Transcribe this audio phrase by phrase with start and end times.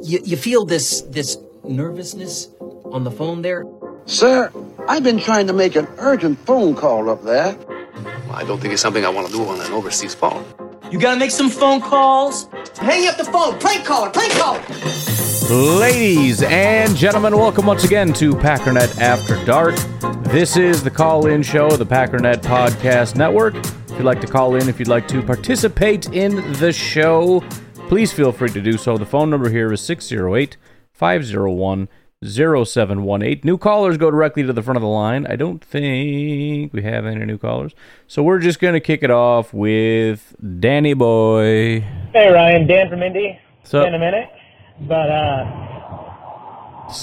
[0.00, 2.48] You, you feel this this nervousness
[2.86, 3.64] on the phone there?
[4.06, 4.50] Sir,
[4.88, 7.56] I've been trying to make an urgent phone call up there.
[8.30, 10.44] I don't think it's something I want to do on an overseas phone.
[10.90, 12.48] You gotta make some phone calls.
[12.78, 13.58] Hang up the phone.
[13.58, 14.08] Prank caller.
[14.10, 14.62] Prank caller.
[15.50, 19.76] Ladies and gentlemen, welcome once again to Packernet After Dark.
[20.32, 23.54] This is the call in show of the Packernet Podcast Network.
[23.56, 27.44] If you'd like to call in, if you'd like to participate in the show,
[27.92, 28.96] please feel free to do so.
[28.96, 30.56] The phone number here is 608
[30.94, 31.90] 501
[32.24, 33.40] 0718.
[33.44, 35.26] New callers go directly to the front of the line.
[35.26, 37.74] I don't think we have any new callers.
[38.06, 41.80] So we're just going to kick it off with Danny Boy.
[42.14, 43.38] Hey Ryan, Dan from Indy.
[43.64, 44.30] So, in a minute,
[44.88, 45.44] but uh,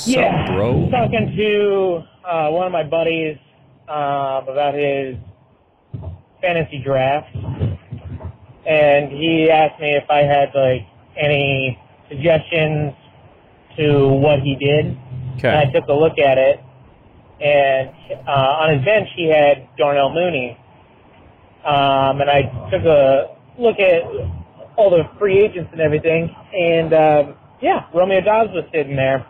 [0.07, 0.89] yeah, bro?
[0.89, 3.37] talking to uh, one of my buddies
[3.87, 5.17] um, about his
[6.41, 7.29] fantasy draft,
[8.69, 10.85] and he asked me if I had like
[11.17, 12.93] any suggestions
[13.77, 14.97] to what he did.
[15.57, 16.59] And I took a look at it,
[17.41, 17.89] and
[18.27, 20.57] uh, on his bench he had Darnell Mooney,
[21.65, 24.03] um, and I took a look at
[24.77, 29.25] all the free agents and everything, and um, yeah, Romeo Doubs was sitting there,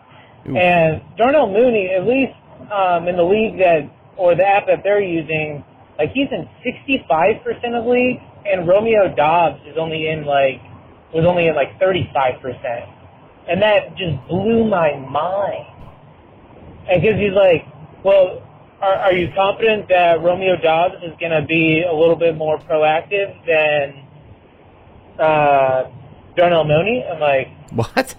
[0.48, 0.56] Ooh.
[0.56, 2.34] and Darnell Mooney, at least
[2.70, 5.64] um, in the league that or the app that they're using,
[5.96, 10.60] like he's in 65% of leagues, and Romeo Doubs is only in like
[11.12, 12.88] was only in like 35%,
[13.48, 15.66] and that just blew my mind.
[16.88, 17.66] And because he's like,
[18.04, 18.42] well,
[18.80, 22.58] are, are you confident that Romeo Doubs is going to be a little bit more
[22.58, 24.04] proactive than
[25.18, 25.90] uh,
[26.36, 27.04] Darnell Mooney?
[27.04, 28.14] I'm like, What?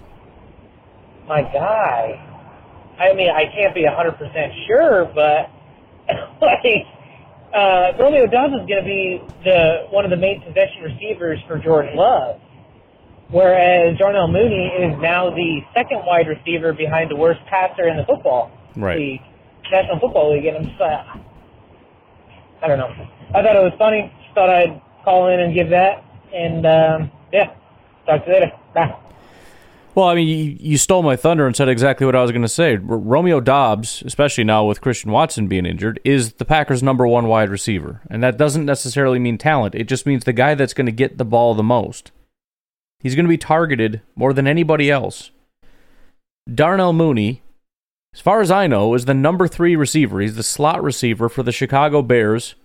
[1.27, 2.27] my guy.
[2.99, 5.49] I mean, I can't be 100% sure, but
[6.41, 6.85] like,
[7.53, 11.57] uh, Romeo Doubs is going to be the one of the main possession receivers for
[11.59, 12.39] Jordan Love,
[13.29, 18.05] whereas Darnell Mooney is now the second wide receiver behind the worst passer in the
[18.05, 18.97] football Right.
[18.97, 19.21] league,
[19.71, 21.05] National Football League, and I'm just like,
[22.63, 22.91] I don't know.
[23.35, 24.11] I thought it was funny.
[24.23, 26.03] Just thought I'd call in and give that,
[26.33, 27.55] and um, yeah,
[28.05, 28.51] talk to you later.
[28.73, 28.95] Bye.
[29.93, 32.43] Well, I mean, you, you stole my thunder and said exactly what I was going
[32.43, 32.75] to say.
[32.75, 37.27] R- Romeo Doubs, especially now with Christian Watson being injured, is the Packers' number one
[37.27, 37.99] wide receiver.
[38.09, 41.17] And that doesn't necessarily mean talent, it just means the guy that's going to get
[41.17, 42.11] the ball the most.
[43.01, 45.31] He's going to be targeted more than anybody else.
[46.53, 47.41] Darnell Mooney,
[48.13, 50.21] as far as I know, is the number three receiver.
[50.21, 52.55] He's the slot receiver for the Chicago Bears,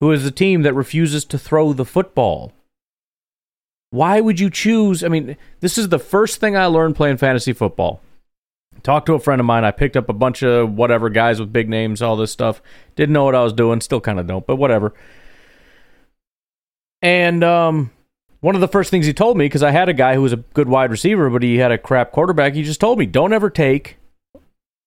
[0.00, 2.52] who is the team that refuses to throw the football.
[3.94, 5.04] Why would you choose?
[5.04, 8.00] I mean, this is the first thing I learned playing fantasy football.
[8.82, 9.64] Talked to a friend of mine.
[9.64, 12.60] I picked up a bunch of whatever guys with big names, all this stuff.
[12.96, 13.80] Didn't know what I was doing.
[13.80, 14.94] Still kind of don't, but whatever.
[17.02, 17.92] And um,
[18.40, 20.32] one of the first things he told me, because I had a guy who was
[20.32, 23.32] a good wide receiver, but he had a crap quarterback, he just told me, don't
[23.32, 23.98] ever take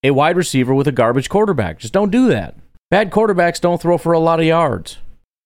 [0.04, 1.80] a wide receiver with a garbage quarterback.
[1.80, 2.56] Just don't do that.
[2.92, 4.98] Bad quarterbacks don't throw for a lot of yards.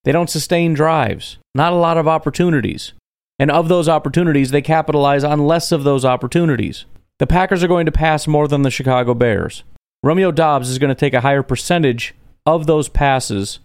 [0.04, 1.38] They don't sustain drives.
[1.54, 2.94] Not a lot of opportunities.
[3.41, 6.85] And of those opportunities, they capitalize on less of those opportunities.
[7.18, 9.63] The Packers are going to pass more than the Chicago Bears.
[10.03, 12.13] Romeo Doubs is going to take a higher percentage
[12.46, 13.57] of those passes,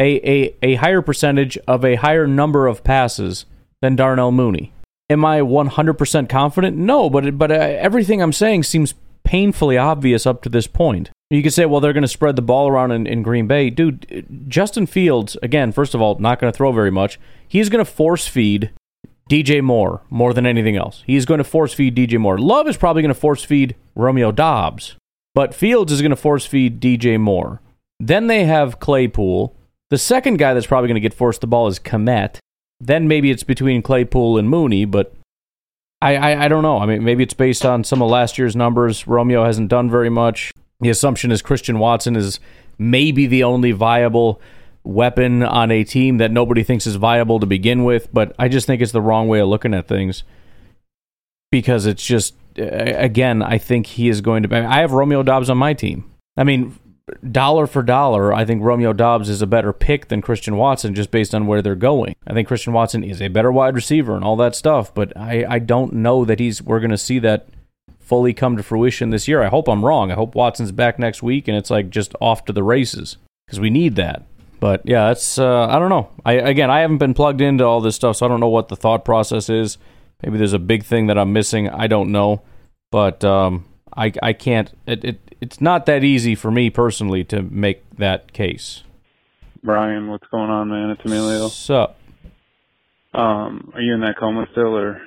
[0.00, 3.44] a, a, a higher percentage of a higher number of passes
[3.80, 4.72] than Darnell Mooney.
[5.08, 6.76] Am I 100% confident?
[6.76, 11.10] No, but, but uh, everything I'm saying seems painfully obvious up to this point.
[11.30, 13.70] You could say, well, they're going to spread the ball around in, in Green Bay.
[13.70, 17.20] Dude, Justin Fields, again, first of all, not going to throw very much.
[17.46, 18.72] He's going to force feed
[19.28, 21.02] DJ Moore more than anything else.
[21.06, 22.38] He's going to force feed DJ Moore.
[22.38, 24.96] Love is probably going to force feed Romeo Doubs,
[25.34, 27.60] but Fields is going to force feed DJ Moore.
[28.00, 29.54] Then they have Claypool.
[29.90, 32.38] The second guy that's probably going to get forced the ball is Kmet.
[32.80, 35.14] Then maybe it's between Claypool and Mooney, but
[36.00, 36.78] I, I, I don't know.
[36.78, 39.06] I mean, maybe it's based on some of last year's numbers.
[39.06, 40.52] Romeo hasn't done very much.
[40.80, 42.38] The assumption is Christian Watson is
[42.78, 44.40] maybe the only viable
[44.88, 48.66] weapon on a team that nobody thinks is viable to begin with, but I just
[48.66, 50.24] think it's the wrong way of looking at things
[51.52, 54.56] because it's just again, I think he is going to.
[54.56, 56.10] I have Romeo Doubs on my team.
[56.36, 56.78] I mean,
[57.30, 61.10] dollar for dollar, I think Romeo Doubs is a better pick than Christian Watson just
[61.10, 62.16] based on where they're going.
[62.26, 65.44] I think Christian Watson is a better wide receiver and all that stuff, but I,
[65.48, 67.48] I don't know that he's we're going to see that
[68.00, 69.42] fully come to fruition this year.
[69.42, 70.10] I hope I'm wrong.
[70.10, 73.60] I hope Watson's back next week and it's like just off to the races because
[73.60, 74.24] we need that.
[74.60, 76.10] But yeah, it's uh, I don't know.
[76.24, 78.68] I again, I haven't been plugged into all this stuff, so I don't know what
[78.68, 79.78] the thought process is.
[80.22, 81.68] Maybe there's a big thing that I'm missing.
[81.68, 82.42] I don't know,
[82.90, 83.66] but um,
[83.96, 84.72] I I can't.
[84.86, 88.82] It, it it's not that easy for me personally to make that case.
[89.62, 90.90] Brian, what's going on, man?
[90.90, 91.44] It's Emilio.
[91.44, 91.96] What's up?
[93.14, 95.00] Um, are you in that coma still, or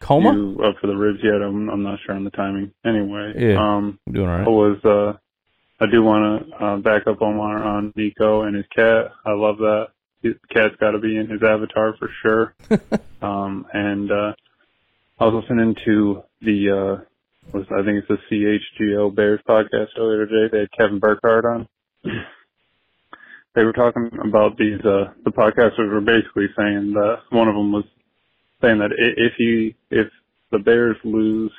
[0.00, 0.32] Coma?
[0.32, 1.34] you up for the ribs yet?
[1.42, 2.72] I'm I'm not sure on the timing.
[2.84, 3.56] Anyway, Yeah.
[3.58, 4.46] um, I'm doing all right.
[4.46, 5.18] I was uh,
[5.80, 9.12] I do want to uh, back up Omar on Nico and his cat.
[9.24, 9.88] I love that.
[10.22, 12.54] His cat's got to be in his avatar for sure.
[13.22, 14.32] um, and uh,
[15.18, 17.04] I was listening to the uh,
[17.54, 20.48] was I think it's the CHGO Bears podcast earlier today.
[20.52, 21.68] They had Kevin Burkhardt on.
[23.54, 24.80] they were talking about these.
[24.80, 27.84] Uh, the podcasters were basically saying that one of them was
[28.60, 30.08] saying that if he if
[30.52, 31.52] the Bears lose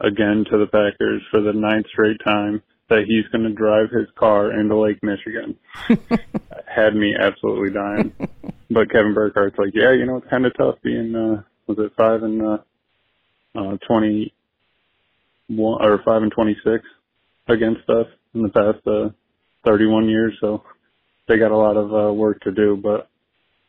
[0.00, 4.08] again to the Packers for the ninth straight time, that he's going to drive his
[4.16, 5.56] car into Lake Michigan.
[6.66, 8.12] Had me absolutely dying.
[8.68, 11.92] But Kevin Burkhardt's like, yeah, you know, it's kind of tough being, uh, was it
[11.96, 12.58] five and, uh,
[13.54, 14.32] uh, 21
[15.56, 16.84] or five and 26
[17.48, 19.10] against us in the past, uh,
[19.64, 20.36] 31 years.
[20.40, 20.64] So
[21.28, 23.08] they got a lot of, uh, work to do, but,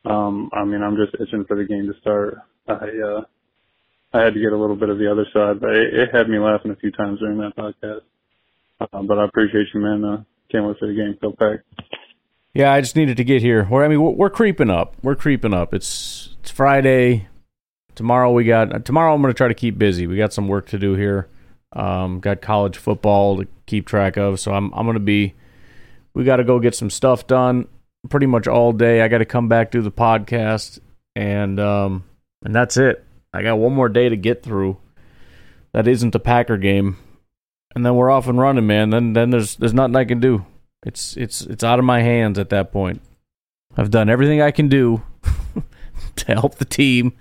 [0.09, 2.39] um, I mean, I'm just itching for the game to start.
[2.67, 3.21] I, uh,
[4.13, 6.27] I had to get a little bit of the other side, but it, it had
[6.27, 8.01] me laughing a few times during that podcast.
[8.81, 10.03] Uh, but I appreciate you, man.
[10.03, 11.17] Uh, can't wait for the game.
[11.21, 11.61] Go pack.
[12.53, 13.67] Yeah, I just needed to get here.
[13.71, 14.95] I mean, we're, we're creeping up.
[15.01, 15.73] We're creeping up.
[15.73, 17.27] It's it's Friday.
[17.95, 18.85] Tomorrow we got.
[18.85, 20.07] Tomorrow I'm going to try to keep busy.
[20.07, 21.29] We got some work to do here.
[21.73, 25.35] Um, got college football to keep track of, so I'm I'm going to be.
[26.13, 27.67] We got to go get some stuff done.
[28.09, 29.01] Pretty much all day.
[29.01, 30.79] I got to come back do the podcast,
[31.15, 32.03] and um,
[32.43, 33.05] and that's it.
[33.33, 34.77] I got one more day to get through.
[35.73, 36.97] That isn't a Packer game,
[37.75, 38.89] and then we're off and running, man.
[38.89, 40.45] Then then there's there's nothing I can do.
[40.85, 43.01] It's it's it's out of my hands at that point.
[43.77, 45.03] I've done everything I can do
[46.15, 47.13] to help the team,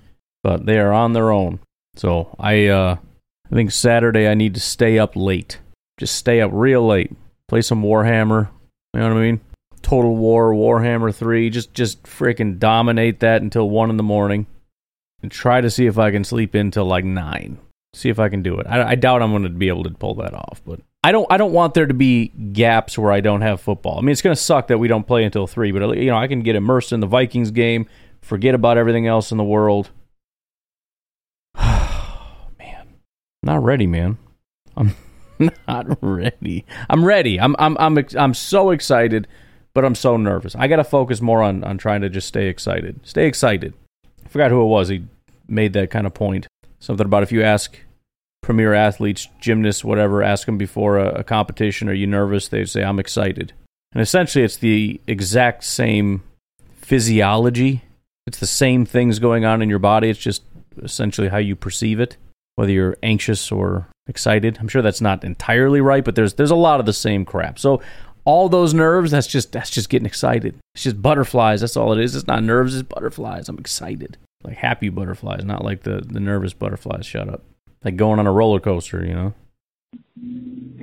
[0.42, 1.60] but they are on their own.
[1.96, 2.96] So I uh
[3.50, 5.58] I think Saturday I need to stay up late.
[5.98, 7.12] Just stay up real late.
[7.48, 8.48] Play some Warhammer.
[8.94, 9.40] You know what I mean?
[9.82, 11.50] Total War, Warhammer 3.
[11.50, 14.46] Just just freaking dominate that until 1 in the morning.
[15.22, 17.58] And try to see if I can sleep in till like 9.
[17.92, 18.66] See if I can do it.
[18.68, 21.26] I, I doubt I'm going to be able to pull that off, but I don't
[21.30, 23.98] I don't want there to be gaps where I don't have football.
[23.98, 26.16] I mean, it's going to suck that we don't play until 3, but you know,
[26.16, 27.86] I can get immersed in the Vikings game,
[28.20, 29.90] forget about everything else in the world.
[31.56, 32.94] man.
[33.42, 34.18] Not ready, man.
[34.76, 34.94] I'm
[35.66, 36.64] not ready.
[36.88, 37.40] I'm ready.
[37.40, 39.26] I'm I'm I'm I'm so excited,
[39.74, 40.54] but I'm so nervous.
[40.54, 43.00] I got to focus more on on trying to just stay excited.
[43.04, 43.74] Stay excited.
[44.24, 44.88] I forgot who it was.
[44.88, 45.04] He
[45.48, 46.46] made that kind of point.
[46.80, 47.78] Something about if you ask
[48.42, 52.48] premier athletes, gymnasts, whatever, ask them before a, a competition, are you nervous?
[52.48, 53.52] They say, I'm excited.
[53.92, 56.22] And essentially, it's the exact same
[56.76, 57.82] physiology.
[58.26, 60.10] It's the same things going on in your body.
[60.10, 60.42] It's just
[60.82, 62.16] essentially how you perceive it,
[62.54, 64.58] whether you're anxious or excited.
[64.60, 67.58] I'm sure that's not entirely right, but there's there's a lot of the same crap.
[67.58, 67.82] So
[68.24, 70.58] all those nerves, that's just that's just getting excited.
[70.74, 71.60] It's just butterflies.
[71.60, 72.14] That's all it is.
[72.14, 72.74] It's not nerves.
[72.74, 73.48] It's butterflies.
[73.48, 77.06] I'm excited, like happy butterflies, not like the the nervous butterflies.
[77.06, 77.42] Shut up.
[77.84, 79.34] Like going on a roller coaster, you know.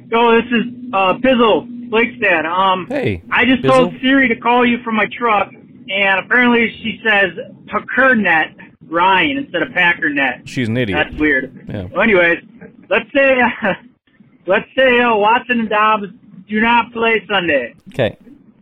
[0.10, 2.46] Yo, this is uh, Pizzle Blakestad.
[2.46, 3.70] Um, Hey, I just Pizzle?
[3.70, 7.32] told Siri to call you from my truck, and apparently she says
[7.66, 8.56] PackerNet
[8.90, 10.48] Ryan instead of PackerNet.
[10.48, 10.98] she's an idiot.
[11.10, 11.66] That's weird.
[11.70, 11.84] Yeah.
[11.92, 12.40] Well, anyways,
[12.90, 13.74] let's say uh,
[14.48, 16.08] let's say uh, Watson and Doubs
[16.48, 17.76] do not play Sunday.
[17.90, 18.18] Okay.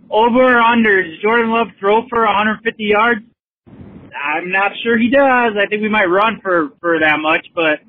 [0.10, 1.04] Over or under?
[1.04, 3.22] Does Jordan Love throw for 150 yards?
[4.15, 5.53] I'm not sure he does.
[5.57, 7.79] I think we might run for for that much, but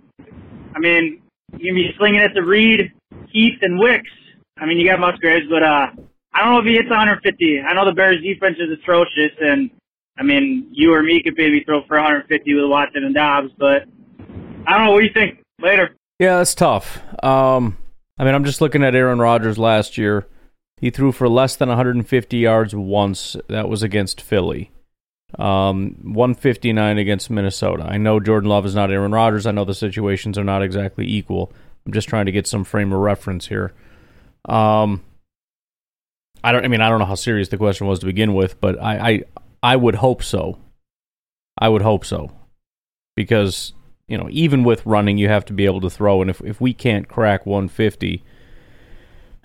[0.75, 2.92] I mean, you can be slinging it to Reed,
[3.28, 4.11] Heath, and Wicks.
[4.59, 5.88] I mean, you got Musgraves, but uh,
[6.33, 7.61] I don't know if he hits 150.
[7.61, 9.71] I know the Bears' defense is atrocious, and
[10.18, 13.85] I mean, you or me could maybe throw for 150 with Watson and Doubs, but
[14.66, 14.92] I don't know.
[14.92, 15.40] What do you think?
[15.61, 15.95] Later.
[16.18, 16.99] Yeah, that's tough.
[17.23, 17.76] Um,
[18.18, 20.26] I mean, I'm just looking at Aaron Rodgers last year.
[20.78, 23.37] He threw for less than 150 yards once.
[23.49, 24.71] That was against Philly.
[25.38, 27.85] Um, 159 against Minnesota.
[27.87, 29.47] I know Jordan Love is not Aaron Rodgers.
[29.47, 31.52] I know the situations are not exactly equal.
[31.85, 33.73] I'm just trying to get some frame of reference here.
[34.47, 35.02] Um,
[36.43, 36.64] I don't.
[36.64, 39.11] I mean, I don't know how serious the question was to begin with, but I,
[39.11, 39.23] I,
[39.62, 40.59] I would hope so.
[41.59, 42.31] I would hope so,
[43.14, 43.73] because
[44.09, 46.61] you know, even with running, you have to be able to throw, and if if
[46.61, 48.23] we can't crack 150,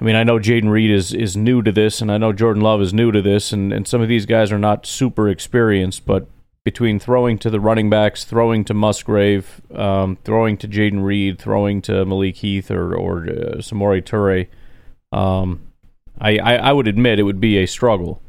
[0.02, 2.64] I mean, I know Jayden Reed is, is new to this, and I know Jordan
[2.64, 6.08] Love is new to this, and, and some of these guys are not super experienced,
[6.08, 6.28] but
[6.66, 11.84] between throwing to the running backs, throwing to Musgrave, um, throwing to Jayden Reed, throwing
[11.84, 14.48] to Malik Heath or, or uh, Samori Toure,
[15.16, 15.62] um,
[16.20, 18.24] I, I, I would admit it would be a struggle.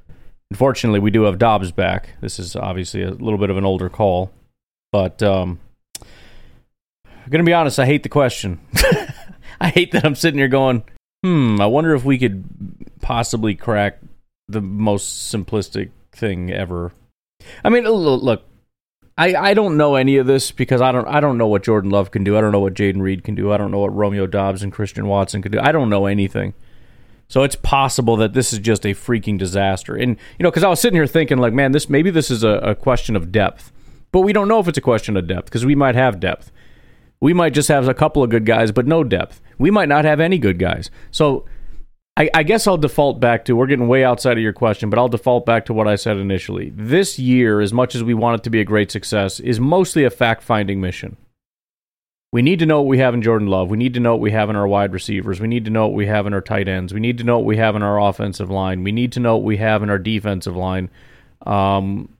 [0.50, 2.10] Unfortunately, we do have Doubs back.
[2.20, 4.30] This is obviously a little bit of an older call,
[4.90, 5.58] but um,
[7.06, 8.60] I'm going to be honest, I hate the question.
[9.60, 10.84] I hate that I'm sitting here going,
[11.22, 12.44] hmm, I wonder if we could
[13.00, 13.98] possibly crack
[14.48, 16.92] the most simplistic thing ever.
[17.64, 18.44] I mean, look,
[19.18, 21.90] I, I don't know any of this because I don't I don't know what Jordan
[21.90, 22.36] Love can do.
[22.36, 23.52] I don't know what Jayden Reed can do.
[23.52, 25.60] I don't know what Romeo Doubs and Christian Watson can do.
[25.60, 26.54] I don't know anything.
[27.28, 29.96] So it's possible that this is just a freaking disaster.
[29.96, 32.42] And you know, because I was sitting here thinking, like, man, this maybe this is
[32.42, 33.72] a, a question of depth,
[34.12, 36.50] but we don't know if it's a question of depth because we might have depth.
[37.22, 39.40] We might just have a couple of good guys, but no depth.
[39.56, 40.90] We might not have any good guys.
[41.12, 41.44] So
[42.16, 44.98] I, I, guess I'll default back to we're getting way outside of your question, but
[44.98, 46.72] I'll default back to what I said initially.
[46.74, 50.02] This year, as much as we want it to be a great success, is mostly
[50.02, 51.16] a fact finding mission.
[52.32, 53.70] We need to know what we have in Jordan Love.
[53.70, 55.38] We need to know what we have in our wide receivers.
[55.38, 56.92] We need to know what we have in our tight ends.
[56.92, 58.82] We need to know what we have in our offensive line.
[58.82, 60.90] We need to know what we have in our defensive line.
[61.46, 62.16] Um,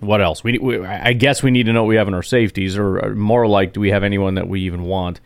[0.00, 0.44] what else?
[0.44, 2.98] We, we, I guess we need to know what we have in our safeties, or,
[2.98, 5.20] or more like, do we have anyone that we even want?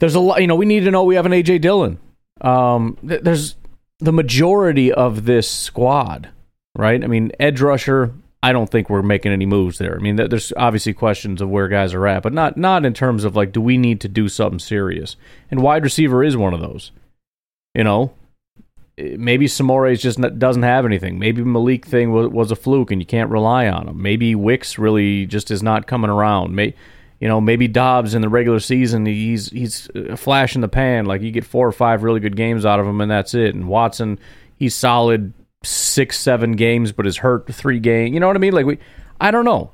[0.00, 0.40] There's a lot.
[0.40, 1.98] You know, we need to know we have an AJ Dillon.
[2.40, 3.56] Um, th- there's
[3.98, 6.28] the majority of this squad,
[6.76, 7.02] right?
[7.02, 8.12] I mean, edge rusher.
[8.42, 9.96] I don't think we're making any moves there.
[9.96, 12.94] I mean, th- there's obviously questions of where guys are at, but not not in
[12.94, 15.16] terms of like, do we need to do something serious?
[15.50, 16.92] And wide receiver is one of those.
[17.74, 18.12] You know,
[18.98, 21.18] maybe Samori just doesn't have anything.
[21.18, 24.00] Maybe Malik thing was, was, a fluke and you can't rely on him.
[24.00, 26.54] Maybe Wicks really just is not coming around.
[26.54, 26.74] May,
[27.20, 30.68] you know, maybe Doubs in the regular season he's he's uh, a flash in the
[30.68, 31.04] pan.
[31.04, 33.54] Like you get four or five really good games out of him and that's it.
[33.54, 34.18] And Watson,
[34.56, 38.14] he's solid six seven games, but is hurt three games.
[38.14, 38.54] You know what I mean?
[38.54, 38.78] Like we,
[39.20, 39.72] I don't know.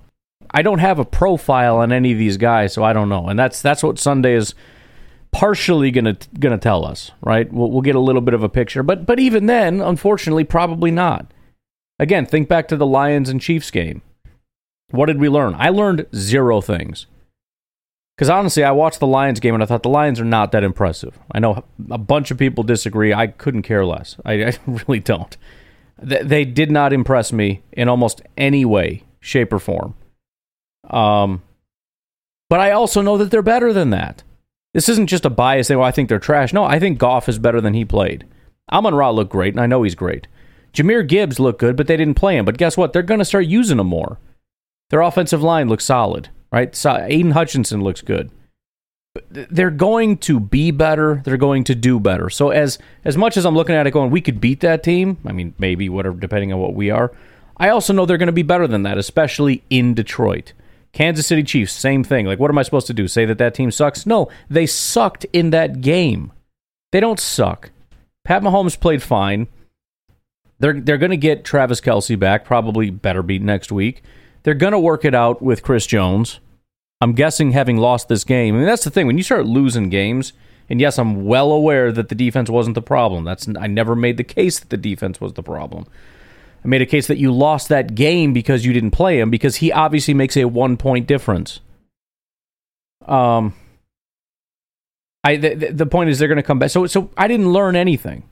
[0.50, 3.28] I don't have a profile on any of these guys, so I don't know.
[3.28, 4.54] And that's that's what Sunday is
[5.32, 7.52] partially gonna gonna tell us, right?
[7.52, 10.90] We'll, we'll get a little bit of a picture, but but even then, unfortunately, probably
[10.90, 11.32] not.
[11.98, 14.02] Again, think back to the Lions and Chiefs game.
[14.90, 15.54] What did we learn?
[15.58, 17.06] I learned zero things.
[18.16, 20.64] Because honestly, I watched the Lions game and I thought the Lions are not that
[20.64, 21.18] impressive.
[21.32, 23.14] I know a bunch of people disagree.
[23.14, 24.16] I couldn't care less.
[24.24, 25.36] I, I really don't.
[26.00, 29.94] They did not impress me in almost any way, shape, or form.
[30.90, 31.42] Um,
[32.50, 34.22] but I also know that they're better than that.
[34.74, 35.78] This isn't just a bias thing.
[35.78, 36.52] Well, oh, I think they're trash.
[36.52, 38.26] No, I think Goff is better than he played.
[38.70, 40.26] Amon Ra looked great, and I know he's great.
[40.72, 42.44] Jahmyr Gibbs looked good, but they didn't play him.
[42.44, 42.92] But guess what?
[42.92, 44.18] They're going to start using him more.
[44.88, 46.74] Their offensive line looks solid, right?
[46.74, 48.30] So Aidan Hutchinson looks good.
[49.30, 51.20] They're going to be better.
[51.24, 52.30] They're going to do better.
[52.30, 55.18] So as as much as I'm looking at it, going, we could beat that team.
[55.26, 57.12] I mean, maybe whatever, depending on what we are.
[57.58, 60.54] I also know they're going to be better than that, especially in Detroit.
[60.92, 62.26] Kansas City Chiefs, same thing.
[62.26, 63.08] Like, what am I supposed to do?
[63.08, 64.06] Say that that team sucks?
[64.06, 66.32] No, they sucked in that game.
[66.92, 67.70] They don't suck.
[68.24, 69.48] Pat Mahomes played fine.
[70.58, 72.44] They're they're going to get Travis Kelce back.
[72.44, 74.02] Probably better be next week.
[74.42, 76.40] They're going to work it out with Chris Jones.
[77.00, 78.54] I'm guessing having lost this game.
[78.54, 79.06] I mean, that's the thing.
[79.06, 80.32] When you start losing games,
[80.70, 83.24] and yes, I'm well aware that the defense wasn't the problem.
[83.24, 85.86] That's I never made the case that the defense was the problem.
[86.64, 89.56] I made a case that you lost that game because you didn't play him because
[89.56, 91.60] he obviously makes a one point difference.
[93.06, 93.54] Um,
[95.24, 96.70] I the, the point is they're going to come back.
[96.70, 98.24] So so I didn't learn anything.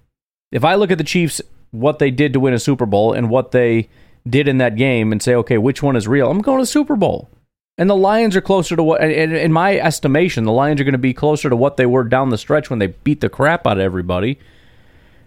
[0.52, 3.30] If I look at the Chiefs, what they did to win a Super Bowl and
[3.30, 3.88] what they
[4.28, 6.30] did in that game, and say, okay, which one is real?
[6.30, 7.30] I'm going to Super Bowl.
[7.78, 10.98] And the Lions are closer to what, in my estimation, the Lions are going to
[10.98, 13.78] be closer to what they were down the stretch when they beat the crap out
[13.78, 14.38] of everybody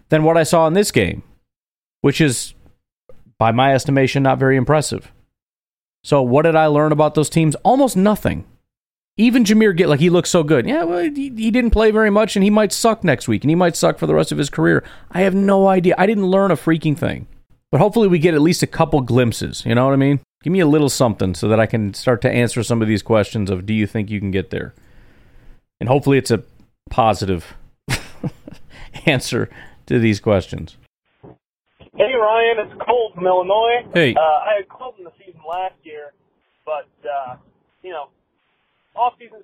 [0.09, 1.23] than what I saw in this game,
[2.01, 2.53] which is
[3.37, 5.11] by my estimation, not very impressive.
[6.03, 7.55] So, what did I learn about those teams?
[7.63, 8.45] Almost nothing.
[9.15, 10.67] Even Jahmyr get like he looks so good.
[10.67, 13.51] Yeah, well, he, he didn't play very much, and he might suck next week, and
[13.51, 14.83] he might suck for the rest of his career.
[15.11, 15.95] I have no idea.
[15.97, 17.27] I didn't learn a freaking thing.
[17.71, 19.63] But hopefully, we get at least a couple glimpses.
[19.65, 20.19] You know what I mean?
[20.43, 23.01] Give me a little something so that I can start to answer some of these
[23.01, 24.73] questions of Do you think you can get there?
[25.79, 26.43] And hopefully, it's a
[26.89, 27.53] positive
[29.05, 29.49] answer
[29.85, 30.77] to these questions.
[31.95, 33.85] Hey Ryan, it's Cole from Illinois.
[33.93, 34.15] Hey.
[34.17, 36.09] Uh, I had called in the season last year,
[36.65, 37.35] but uh,
[37.83, 38.09] you know,
[38.95, 39.43] off season.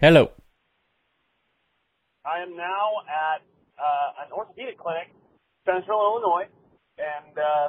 [0.00, 0.28] Hello.
[2.26, 3.40] I am now at
[3.80, 5.08] uh, an orthopedic clinic,
[5.64, 6.44] Central Illinois,
[7.00, 7.68] and uh,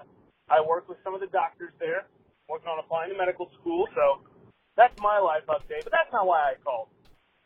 [0.52, 2.08] I work with some of the doctors there,
[2.50, 3.88] working on applying to medical school.
[3.96, 4.20] So
[4.76, 5.88] that's my life update.
[5.88, 6.90] But that's not why I called.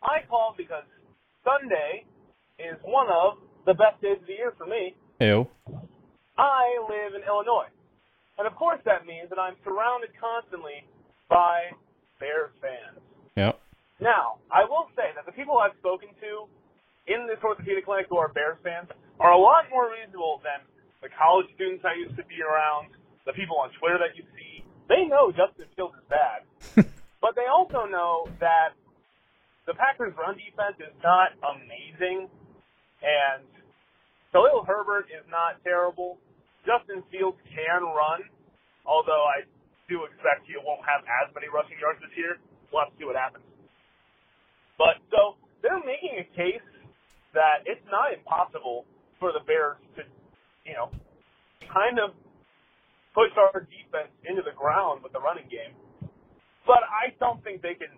[0.01, 0.89] I called because
[1.45, 2.05] Sunday
[2.57, 4.95] is one of the best days of the year for me.
[5.19, 5.47] Ew.
[6.37, 7.67] I live in Illinois.
[8.37, 10.87] And of course that means that I'm surrounded constantly
[11.27, 11.75] by
[12.19, 12.99] Bears fans.
[13.35, 13.59] Yep.
[13.99, 16.47] Now, I will say that the people I've spoken to
[17.11, 18.87] in this orthopedic clinic who are Bears fans
[19.19, 20.63] are a lot more reasonable than
[21.03, 22.95] the college students I used to be around,
[23.27, 24.63] the people on Twitter that you see.
[24.87, 26.39] They know Justin Fields is bad.
[27.23, 28.75] but they also know that
[29.67, 32.31] the Packers' run defense is not amazing,
[33.01, 33.45] and
[34.31, 36.17] Khalil Herbert is not terrible.
[36.65, 38.27] Justin Fields can run,
[38.85, 39.47] although I
[39.87, 42.37] do expect he won't have as many rushing yards this year.
[42.69, 43.45] We'll have to see what happens.
[44.77, 46.63] But so they're making a case
[47.33, 48.85] that it's not impossible
[49.19, 50.05] for the Bears to,
[50.65, 50.93] you know,
[51.67, 52.13] kind of
[53.13, 55.73] push our defense into the ground with the running game.
[56.65, 57.91] But I don't think they can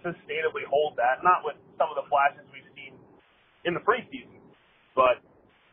[0.00, 2.94] sustainably hold that, not with some of the flashes we've seen
[3.64, 4.33] in the preseason.
[4.94, 5.18] But,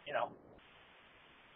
[0.08, 0.30] you know,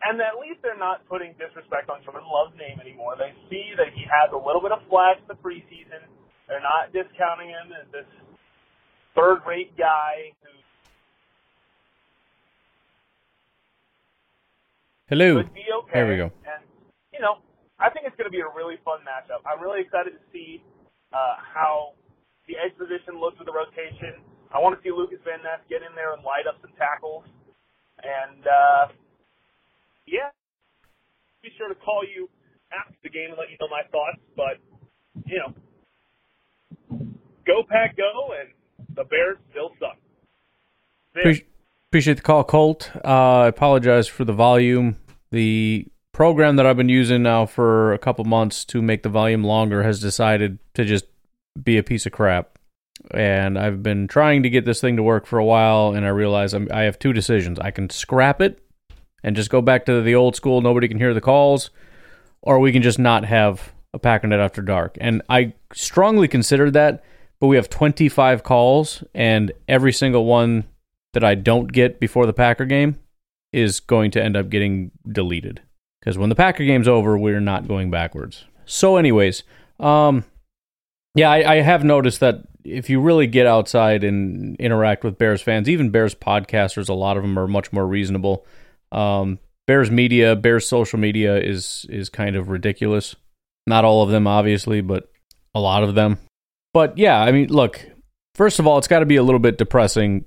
[0.06, 3.16] and at least they're not putting disrespect on Jordan Love's name anymore.
[3.18, 6.06] They see that he has a little bit of flash in the preseason.
[6.48, 8.06] They're not discounting him as this
[9.16, 10.54] third-rate guy who
[15.10, 15.36] Hello.
[15.42, 15.94] would be okay.
[15.94, 16.30] There we go.
[16.46, 16.62] And
[17.14, 17.38] you know,
[17.80, 19.42] I think it's going to be a really fun matchup.
[19.46, 20.62] I'm really excited to see
[21.14, 21.94] uh, how
[22.48, 24.22] the edge position looks with the rotation.
[24.54, 27.26] I want to see Lucas Van Ness get in there and light up some tackles.
[28.06, 28.94] And uh,
[30.06, 30.30] yeah,
[31.42, 32.30] be sure to call you
[32.72, 34.22] after the game and let you know my thoughts.
[34.38, 34.62] But
[35.26, 35.54] you know,
[37.48, 38.50] go pack, go, and
[38.96, 39.98] the Bears still suck.
[41.90, 42.92] Appreciate the call, Colt.
[43.04, 44.98] Uh, I apologize for the volume.
[45.32, 49.44] The program that I've been using now for a couple months to make the volume
[49.44, 51.06] longer has decided to just
[51.62, 52.55] be a piece of crap.
[53.12, 56.10] And I've been trying to get this thing to work for a while, and I
[56.10, 57.60] realize I'm, I have two decisions.
[57.60, 58.60] I can scrap it
[59.24, 61.72] and just go back to the old school, nobody can hear the calls,
[62.42, 64.98] or we can just not have a Packernet after dark.
[65.02, 67.04] And I strongly considered that,
[67.40, 70.66] but we have 25 calls, and every single one
[71.14, 73.00] that I don't get before the Packer game
[73.52, 75.62] is going to end up getting deleted.
[76.00, 78.46] Because when the Packer game's over, we're not going backwards.
[78.66, 79.44] So, anyways,
[79.80, 80.24] um,
[81.16, 85.42] yeah, I, I have noticed that if you really get outside and interact with Bears
[85.42, 88.46] fans, even Bears podcasters, a lot of them are much more reasonable.
[88.92, 93.16] Um, Bears media, Bears social media is is kind of ridiculous.
[93.68, 95.10] Not all of them, obviously, but
[95.54, 96.18] a lot of them.
[96.74, 97.80] But yeah, I mean, look.
[98.36, 100.26] First of all, it's got to be a little bit depressing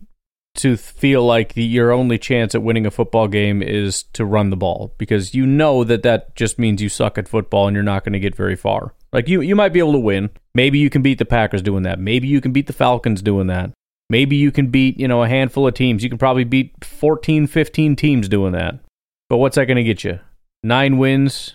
[0.54, 4.48] to feel like the, your only chance at winning a football game is to run
[4.48, 7.84] the ball because you know that that just means you suck at football and you're
[7.84, 8.94] not going to get very far.
[9.12, 10.30] Like you, you might be able to win.
[10.54, 11.98] Maybe you can beat the Packers doing that.
[11.98, 13.70] Maybe you can beat the Falcons doing that.
[14.10, 16.02] Maybe you can beat, you know, a handful of teams.
[16.02, 18.80] You can probably beat 14, 15 teams doing that.
[19.28, 20.20] But what's that going to get you?
[20.62, 21.54] Nine wins,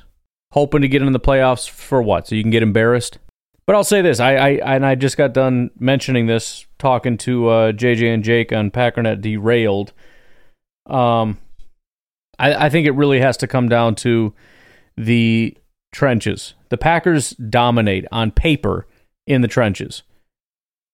[0.51, 2.27] hoping to get in the playoffs for what?
[2.27, 3.17] So you can get embarrassed?
[3.65, 7.47] But I'll say this: I, I and I just got done mentioning this, talking to
[7.47, 9.93] uh, JJ and Jake on Packernet Derailed.
[10.85, 11.37] Um,
[12.37, 14.33] I, I think it really has to come down to
[14.97, 15.57] the
[15.93, 16.53] trenches.
[16.69, 18.87] The Packers dominate on paper
[19.25, 20.03] in the trenches.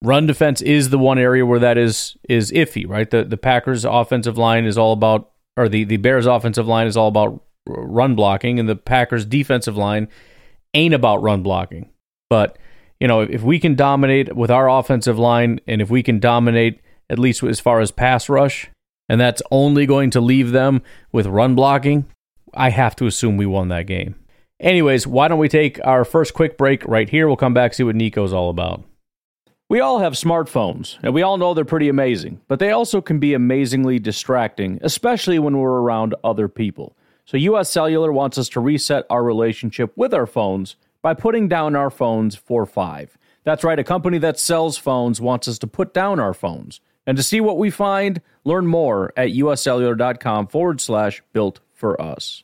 [0.04, 3.10] Run defense is the one area where that is is iffy, right?
[3.10, 6.96] The the Packers offensive line is all about or the, the Bears offensive line is
[6.96, 10.08] all about run blocking and the Packers defensive line
[10.74, 11.90] ain't about run blocking.
[12.30, 12.58] But,
[13.00, 16.80] you know, if we can dominate with our offensive line and if we can dominate
[17.10, 18.70] at least as far as pass rush,
[19.10, 20.82] and that's only going to leave them
[21.12, 22.06] with run blocking,
[22.54, 24.16] I have to assume we won that game.
[24.60, 27.28] Anyways, why don't we take our first quick break right here?
[27.28, 28.84] We'll come back see what Nico's all about.
[29.70, 33.20] We all have smartphones, and we all know they're pretty amazing, but they also can
[33.20, 36.98] be amazingly distracting, especially when we're around other people.
[37.24, 41.76] So, US Cellular wants us to reset our relationship with our phones by putting down
[41.76, 43.18] our phones for five.
[43.44, 46.82] That's right, a company that sells phones wants us to put down our phones.
[47.06, 52.44] And to see what we find, learn more at uscellular.com forward slash built for us.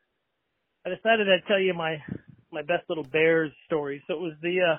[0.85, 1.97] I decided I'd tell you my
[2.51, 4.03] my best little Bears story.
[4.07, 4.77] So it was the uh,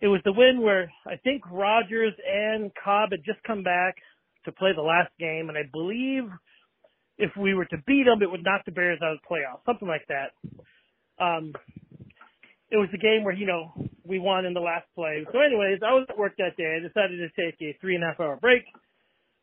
[0.00, 3.96] it was the win where I think Rodgers and Cobb had just come back
[4.44, 6.24] to play the last game, and I believe
[7.16, 9.64] if we were to beat them, it would knock the Bears out of the playoffs,
[9.64, 10.34] something like that.
[11.22, 11.54] Um,
[12.70, 13.72] it was the game where you know
[14.04, 15.24] we won in the last play.
[15.32, 16.76] So, anyways, I was at work that day.
[16.76, 18.64] I decided to take a three and a half hour break.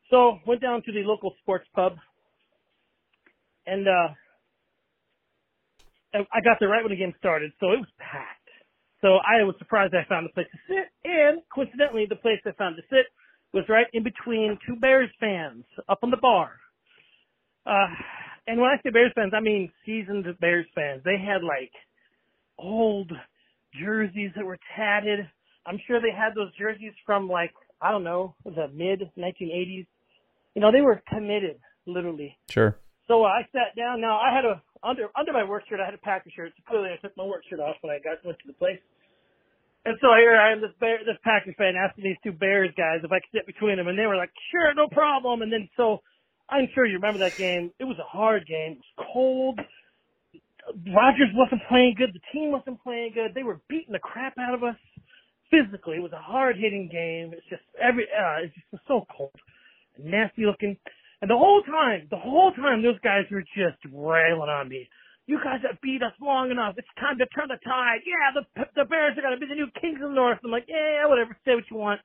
[0.10, 1.94] So went down to the local sports pub,
[3.66, 4.10] and uh,
[6.14, 8.42] I got there right when the game started, so it was packed.
[9.02, 12.52] So I was surprised I found a place to sit, and coincidentally, the place I
[12.52, 13.08] found to sit
[13.54, 16.52] was right in between two Bears fans up on the bar.
[17.66, 17.88] Uh,
[18.48, 21.02] and when I say Bears fans, I mean seasoned Bears fans.
[21.04, 21.72] They had like
[22.58, 23.12] old
[23.80, 25.20] jerseys that were tatted.
[25.66, 29.88] I'm sure they had those jerseys from like I don't know the mid 1980s.
[30.56, 32.38] You know, they were committed, literally.
[32.50, 32.78] Sure.
[33.08, 34.02] So I sat down.
[34.02, 35.80] Now I had a under under my work shirt.
[35.80, 36.54] I had a Packer shirt.
[36.58, 38.80] So clearly, I took my work shirt off when I got went to the place.
[39.84, 43.02] And so here I am, this bear, this Packer fan asking these two Bears guys
[43.04, 45.70] if I could sit between them, and they were like, "Sure, no problem." And then
[45.76, 46.02] so
[46.50, 47.72] I'm sure you remember that game.
[47.80, 48.74] It was a hard game.
[48.74, 49.60] It was cold.
[50.94, 52.14] Rodgers wasn't playing good.
[52.14, 53.34] The team wasn't playing good.
[53.34, 54.76] They were beating the crap out of us
[55.50, 55.98] physically.
[55.98, 57.34] It was a hard hitting game.
[57.34, 59.34] It's just every uh, it's just so cold,
[59.98, 60.78] nasty looking.
[61.22, 64.90] And the whole time, the whole time, those guys were just railing on me.
[65.28, 66.76] You guys have beat us long enough.
[66.78, 68.02] It's time to turn the tide.
[68.06, 70.40] Yeah, the the Bears are gonna be the new kings of the north.
[70.44, 71.38] I'm like, yeah, whatever.
[71.46, 72.02] Say what you want.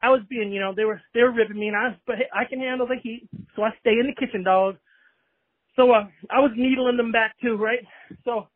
[0.00, 2.44] I was being, you know, they were they were ripping me, and I but I
[2.44, 4.76] can handle the heat, so I stay in the kitchen, dog.
[5.76, 7.82] So uh, I was needling them back too, right?
[8.24, 8.46] So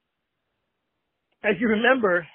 [1.42, 2.26] as you remember,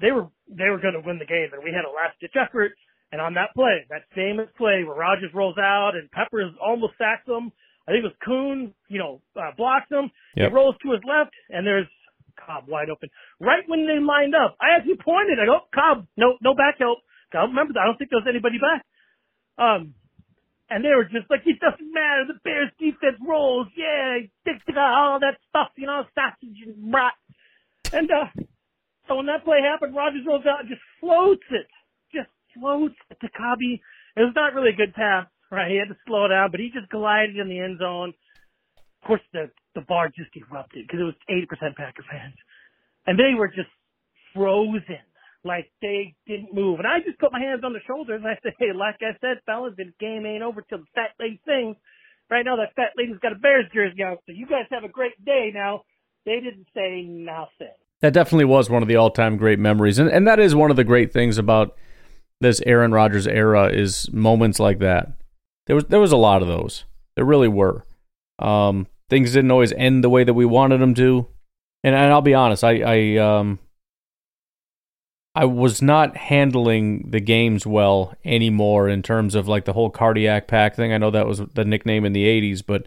[0.00, 2.36] they were they were going to win the game, and we had a last ditch
[2.36, 2.72] effort.
[3.14, 7.22] And on that play, that famous play where Rodgers rolls out and Peppers almost sacks
[7.22, 7.54] him,
[7.86, 10.10] I think it was Kuhn, you know, uh, blocks him.
[10.34, 10.50] Yep.
[10.50, 11.86] He rolls to his left, and there's
[12.34, 13.14] Cobb wide open.
[13.38, 15.38] Right when they lined up, I actually pointed.
[15.38, 17.06] I go, Cobb, no, no back help.
[17.30, 17.82] Cobb, remember that?
[17.82, 18.82] I don't think there was anybody back.
[19.62, 19.94] Um,
[20.66, 22.34] and they were just like, it doesn't matter.
[22.34, 23.70] The Bears defense rolls.
[23.78, 24.26] Yeah,
[24.74, 27.14] all that stuff, you know, sausage and brat.
[27.94, 28.26] And uh,
[29.06, 31.70] so when that play happened, Rodgers rolls out and just floats it,
[32.58, 33.82] floats it to Cobby.
[34.16, 35.70] It was not really a good pass, right?
[35.70, 38.14] He had to slow down, but he just glided in the end zone.
[39.02, 42.34] Of course, the the bar just erupted because it was 80% Packer fans,
[43.06, 43.68] and they were just
[44.32, 45.02] frozen,
[45.44, 46.78] like they didn't move.
[46.78, 49.18] And I just put my hands on their shoulders and I said, "Hey, like I
[49.20, 51.76] said, fellas, this game ain't over till the fat lady sings."
[52.30, 54.88] Right now, that fat lady's got a Bears jersey on, so you guys have a
[54.88, 55.50] great day.
[55.52, 55.82] Now,
[56.24, 57.74] they didn't say nothing.
[58.00, 60.76] That definitely was one of the all-time great memories, and and that is one of
[60.76, 61.76] the great things about
[62.44, 65.12] this Aaron Rodgers era is moments like that.
[65.66, 66.84] There was there was a lot of those.
[67.16, 67.84] There really were.
[68.38, 71.26] Um, things didn't always end the way that we wanted them to,
[71.82, 73.58] and and I'll be honest, I I um
[75.34, 80.46] I was not handling the games well anymore in terms of like the whole cardiac
[80.46, 80.92] pack thing.
[80.92, 82.86] I know that was the nickname in the '80s, but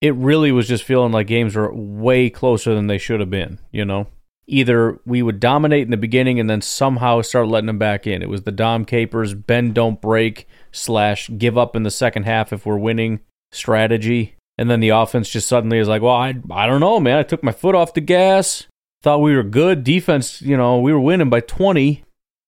[0.00, 3.58] it really was just feeling like games were way closer than they should have been.
[3.72, 4.06] You know,
[4.48, 8.22] either we would dominate in the beginning and then somehow start letting them back in.
[8.22, 12.52] It was the Dom Capers, bend don't break slash give up in the second half
[12.52, 13.20] if we're winning
[13.52, 14.34] strategy.
[14.56, 17.18] And then the offense just suddenly is like, well, I, I don't know, man.
[17.18, 18.66] I took my foot off the gas.
[19.02, 19.84] Thought we were good.
[19.84, 22.02] Defense, you know, we were winning by 20.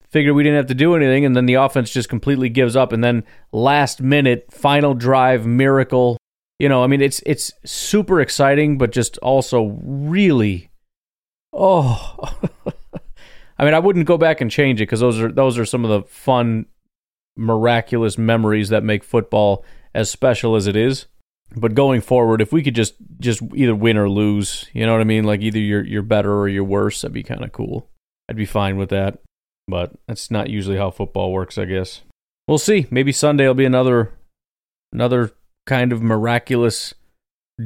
[0.09, 1.25] Figured we didn't have to do anything.
[1.25, 2.93] And then the offense just completely gives up.
[2.93, 6.17] And then last minute, final drive, miracle.
[6.59, 10.70] You know, I mean, it's it's super exciting, but just also really
[11.53, 12.17] Oh,
[13.59, 15.85] I mean, I wouldn't go back and change it because those are those are some
[15.85, 16.67] of the fun,
[17.37, 21.07] miraculous memories that make football as special as it is.
[21.57, 25.01] But going forward, if we could just just either win or lose, you know what
[25.01, 25.25] I mean?
[25.25, 27.03] Like either you're you're better or you're worse.
[27.03, 27.89] That'd be kind of cool.
[28.29, 29.19] I'd be fine with that.
[29.67, 32.03] But that's not usually how football works, I guess.
[32.49, 32.87] We'll see.
[32.91, 34.13] Maybe Sunday will be another
[34.93, 35.33] another
[35.67, 36.95] kind of miraculous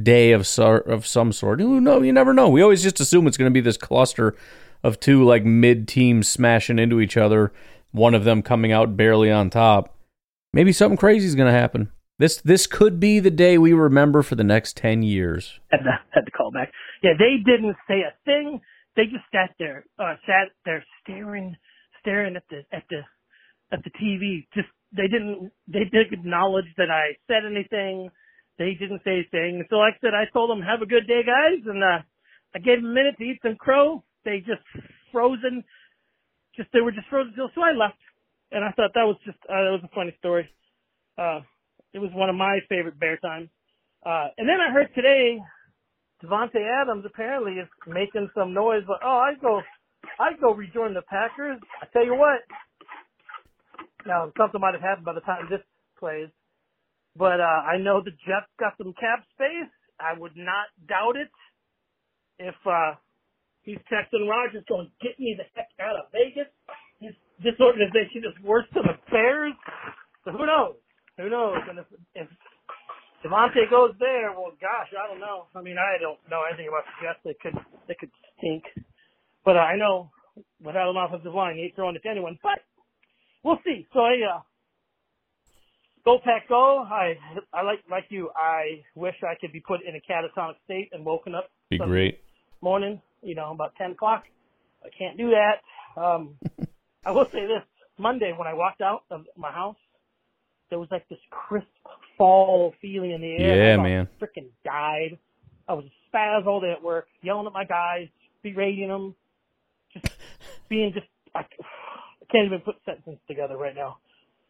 [0.03, 1.59] day of of some sort.
[1.59, 2.01] Who know?
[2.01, 2.49] You never know.
[2.49, 4.35] We always just assume it's going to be this cluster
[4.83, 7.51] of two like mid teams smashing into each other.
[7.91, 9.95] One of them coming out barely on top.
[10.53, 11.91] Maybe something crazy is going to happen.
[12.17, 15.59] This this could be the day we remember for the next ten years.
[15.71, 16.71] Had to, had to call back.
[17.03, 18.61] Yeah, they didn't say a thing.
[18.95, 21.57] They just sat there, uh, sat there staring,
[22.01, 23.01] staring at the at the
[23.71, 28.09] at the TV, just they didn't they didn't acknowledge that I said anything.
[28.57, 29.65] They didn't say anything.
[29.69, 31.99] So like I said, I told them have a good day, guys, and uh,
[32.55, 34.03] I gave them a minute to eat some crow.
[34.23, 34.63] They just
[35.11, 35.63] frozen,
[36.55, 37.51] just they were just frozen still.
[37.53, 37.99] So I left,
[38.51, 40.49] and I thought that was just uh, that was a funny story.
[41.17, 41.41] Uh,
[41.93, 43.49] it was one of my favorite bear times.
[44.05, 45.39] Uh, and then I heard today,
[46.23, 48.83] Davante Adams apparently is making some noise.
[48.87, 49.61] But oh, I go,
[50.19, 51.59] I go rejoin the Packers.
[51.81, 52.39] I tell you what.
[54.05, 55.61] Now something might have happened by the time this
[55.99, 56.29] plays,
[57.15, 59.71] but uh, I know the Jets got some cap space.
[59.99, 61.31] I would not doubt it
[62.39, 62.95] if uh,
[63.63, 66.51] he's texting Rodgers going, "Get me the heck out of Vegas."
[66.99, 69.53] He's, this organization is worse than the Bears.
[70.23, 70.75] So who knows?
[71.17, 71.59] Who knows?
[71.69, 72.27] And if, if
[73.23, 75.47] Davante goes there, well, gosh, I don't know.
[75.55, 77.19] I mean, I don't know anything about the Jets.
[77.23, 78.63] They could, they could stink.
[79.43, 80.11] But uh, I know
[80.63, 82.37] without an offensive line, he ain't throwing it to anyone.
[82.43, 82.59] But
[83.43, 83.87] we'll see.
[83.93, 84.41] So I, uh,
[86.05, 86.79] go pack go.
[86.79, 87.17] I,
[87.53, 88.29] I like, like you.
[88.35, 91.49] I wish I could be put in a catatonic state and woken up.
[91.69, 92.19] Be great.
[92.61, 94.23] Morning, you know, about ten o'clock.
[94.83, 96.01] I can't do that.
[96.01, 96.35] Um,
[97.05, 97.63] I will say this:
[97.97, 99.77] Monday when I walked out of my house,
[100.69, 101.67] there was like this crisp
[102.17, 103.73] fall feeling in the air.
[103.73, 104.07] Yeah, I man.
[104.21, 105.17] Freaking died.
[105.67, 108.07] I was spaz all day at work, yelling at my guys,
[108.43, 109.15] berating them,
[109.93, 110.07] just
[110.69, 111.07] being just.
[111.33, 113.97] I, I can't even put sentences together right now,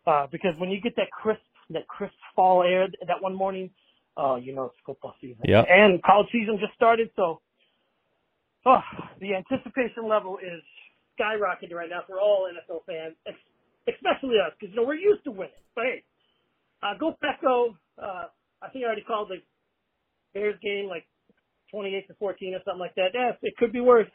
[0.07, 1.41] uh, because when you get that crisp,
[1.71, 3.69] that crisp fall air that one morning,
[4.17, 5.41] oh, you know it's football season.
[5.45, 5.63] Yeah.
[5.67, 7.41] And college season just started, so
[8.65, 8.81] oh,
[9.19, 10.61] the anticipation level is
[11.19, 13.15] skyrocketing right now for all NFL fans,
[13.87, 15.53] especially us, because you know we're used to winning.
[15.75, 16.03] But hey,
[16.83, 17.75] uh, go Petco.
[18.01, 18.27] Uh,
[18.61, 19.37] I think I already called the
[20.33, 21.05] Bears game like
[21.71, 23.09] 28 to 14 or something like that.
[23.13, 24.07] Yeah, it could be worse.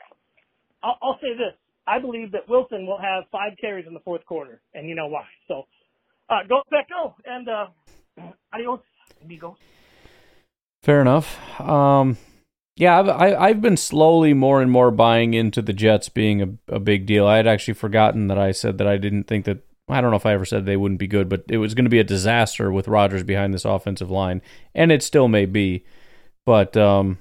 [0.82, 1.54] I'll, I'll say this:
[1.86, 5.08] I believe that Wilson will have five carries in the fourth quarter, and you know
[5.08, 5.24] why.
[5.48, 5.64] So,
[6.30, 7.66] uh, go Petco and uh,
[8.54, 8.80] adios,
[9.22, 9.56] amigos.
[10.82, 11.60] Fair enough.
[11.60, 12.16] Um,
[12.76, 16.74] yeah, I've I, I've been slowly more and more buying into the Jets being a,
[16.76, 17.26] a big deal.
[17.26, 19.58] I had actually forgotten that I said that I didn't think that.
[19.88, 21.84] I don't know if I ever said they wouldn't be good, but it was going
[21.84, 24.40] to be a disaster with Rodgers behind this offensive line,
[24.72, 25.84] and it still may be.
[26.46, 27.18] But um,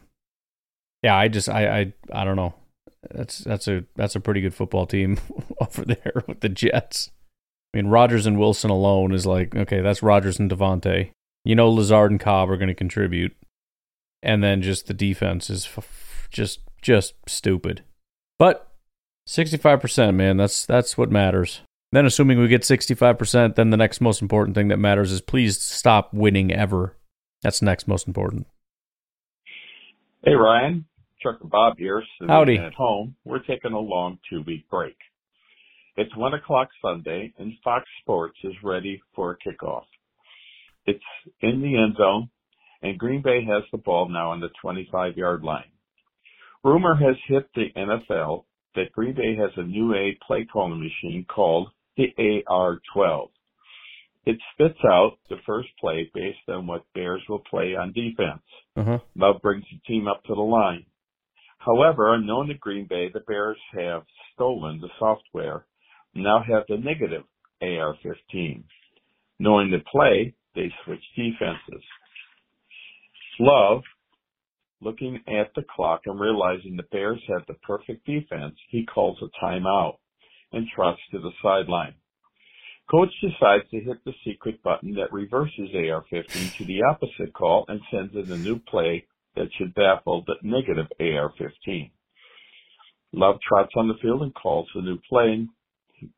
[1.02, 2.54] yeah, I just I I I don't know.
[3.12, 5.20] That's that's a that's a pretty good football team
[5.62, 7.10] over there with the Jets.
[7.74, 11.12] I mean, Rodgers and Wilson alone is like okay, that's Rodgers and Davante.
[11.46, 13.36] You know, Lazard and Cobb are going to contribute,
[14.22, 17.84] and then just the defense is f- just just stupid.
[18.38, 18.72] But
[19.28, 21.62] sixty five percent, man, that's that's what matters.
[21.92, 25.12] Then, assuming we get sixty five percent, then the next most important thing that matters
[25.12, 26.96] is please stop winning ever.
[27.42, 28.48] That's next most important.
[30.24, 30.86] Hey Ryan,
[31.22, 32.04] Trucker Bob here.
[32.28, 32.58] Howdy.
[32.58, 34.96] At home, we're taking a long two-week break.
[36.00, 39.84] It's one o'clock Sunday, and Fox Sports is ready for a kickoff.
[40.86, 41.04] It's
[41.42, 42.30] in the end zone,
[42.82, 45.70] and Green Bay has the ball now on the 25-yard line.
[46.64, 51.26] Rumor has hit the NFL that Green Bay has a new A play calling machine
[51.28, 52.14] called the
[52.48, 53.28] AR-12.
[54.26, 58.42] It spits out the first play based on what Bears will play on defense.
[58.78, 59.00] Uh-huh.
[59.18, 60.86] Love brings the team up to the line.
[61.58, 65.66] However, unknown to Green Bay, the Bears have stolen the software,
[66.14, 67.24] now have the negative
[67.62, 68.64] AR-15.
[69.40, 71.84] Knowing the play, they switch defenses.
[73.40, 73.84] Love,
[74.82, 79.46] looking at the clock and realizing the Bears have the perfect defense, he calls a
[79.46, 79.98] timeout
[80.52, 81.94] and trots to the sideline.
[82.90, 87.80] Coach decides to hit the secret button that reverses AR-15 to the opposite call and
[87.92, 91.92] sends in a new play that should baffle the negative AR-15.
[93.14, 95.48] Love trots on the field and calls the new play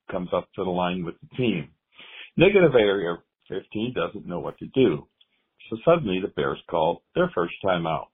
[0.10, 1.70] comes up to the line with the team.
[2.38, 3.17] Negative area
[3.50, 5.08] 15 doesn't know what to do.
[5.70, 8.08] So suddenly the Bears call their first timeout.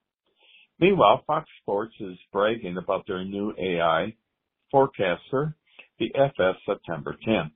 [0.80, 4.14] Meanwhile, Fox Sports is bragging about their new AI
[4.70, 5.56] forecaster,
[5.98, 7.50] the FS September 10th.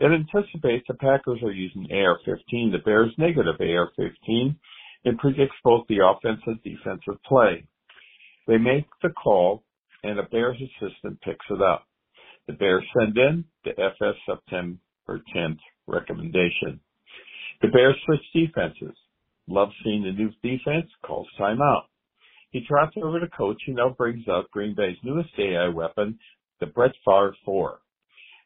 [0.00, 4.56] It anticipates the Packers are using AR-15, the Bears' negative AR-15,
[5.04, 7.64] and predicts both the offensive and defensive play.
[8.46, 9.62] They make the call,
[10.02, 11.86] and a Bears assistant picks it up.
[12.50, 16.80] The Bears send in the FS September 10th recommendation.
[17.62, 18.96] The Bears switch defenses.
[19.46, 21.84] Love seeing the new defense, calls timeout.
[22.50, 26.18] He trots over to coach who now brings up Green Bay's newest AI weapon,
[26.58, 27.78] the Brett Favre 4.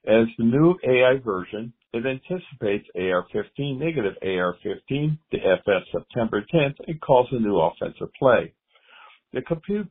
[0.07, 7.01] As the new AI version, it anticipates AR-15, negative AR-15, the FS September 10th, and
[7.01, 8.53] calls a new offensive play.
[9.33, 9.88] The computer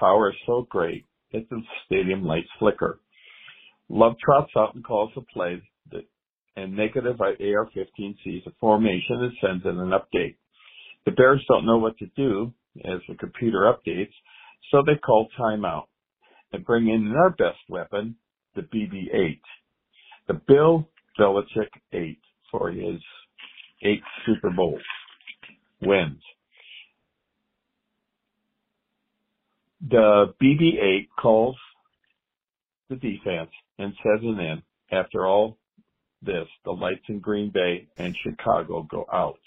[0.00, 2.98] power is so great that the stadium lights flicker.
[3.88, 5.62] Love trots out and calls a play
[6.56, 10.36] and negative AR-15 sees a formation and sends in an update.
[11.04, 12.52] The Bears don't know what to do
[12.84, 14.12] as the computer updates,
[14.70, 15.84] so they call timeout
[16.52, 18.16] and bring in their best weapon,
[18.54, 19.40] the BB-8,
[20.28, 20.88] the Bill
[21.20, 22.18] Belichick 8
[22.50, 23.00] for his
[23.82, 24.78] eight Super Bowl
[25.82, 26.22] wins.
[29.88, 31.56] The BB-8 calls
[32.88, 34.62] the defense and says it in.
[34.92, 35.58] After all
[36.22, 39.40] this, the lights in Green Bay and Chicago go out.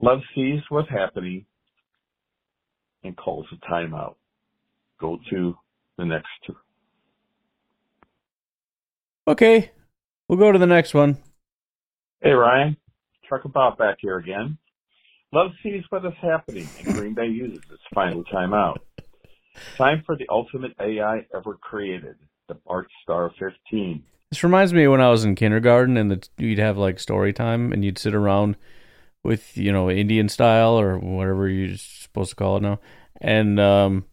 [0.00, 1.44] Love sees what's happening
[3.02, 4.14] and calls a timeout.
[5.00, 5.56] Go to
[5.98, 6.56] the next two.
[9.26, 9.70] Okay,
[10.28, 11.18] we'll go to the next one.
[12.22, 12.76] Hey Ryan,
[13.28, 14.58] Trucker Bob back here again.
[15.32, 18.78] Love sees what is happening and Green Bay uses its final timeout.
[19.76, 22.16] Time for the ultimate AI ever created,
[22.48, 24.02] the Bart Starr 15.
[24.30, 27.72] This reminds me when I was in kindergarten and the, you'd have like story time
[27.72, 28.56] and you'd sit around
[29.22, 32.80] with, you know, Indian style or whatever you're supposed to call it now.
[33.20, 34.06] And um,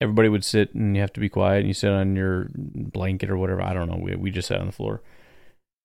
[0.00, 3.30] everybody would sit and you have to be quiet and you sit on your blanket
[3.30, 3.62] or whatever.
[3.62, 3.98] I don't know.
[4.00, 5.02] We, we just sat on the floor.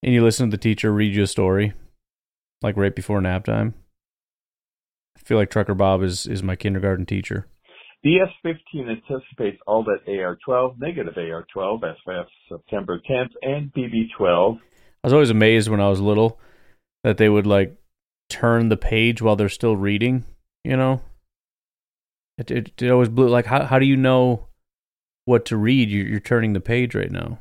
[0.04, 1.74] And you listen to the teacher read you a story,
[2.62, 3.74] like right before nap time.
[5.18, 7.48] I feel like Trucker Bob is, is my kindergarten teacher.
[8.06, 14.60] BS-15 anticipates all that AR-12, negative AR-12, SF September 10th, and BB-12.
[15.04, 16.40] I was always amazed when I was little
[17.04, 17.76] that they would like
[18.30, 20.26] turn the page while they're still reading.
[20.64, 21.02] You know,
[22.38, 24.48] it it, it always blew like how how do you know
[25.26, 25.90] what to read?
[25.90, 27.40] You're, you're turning the page right now.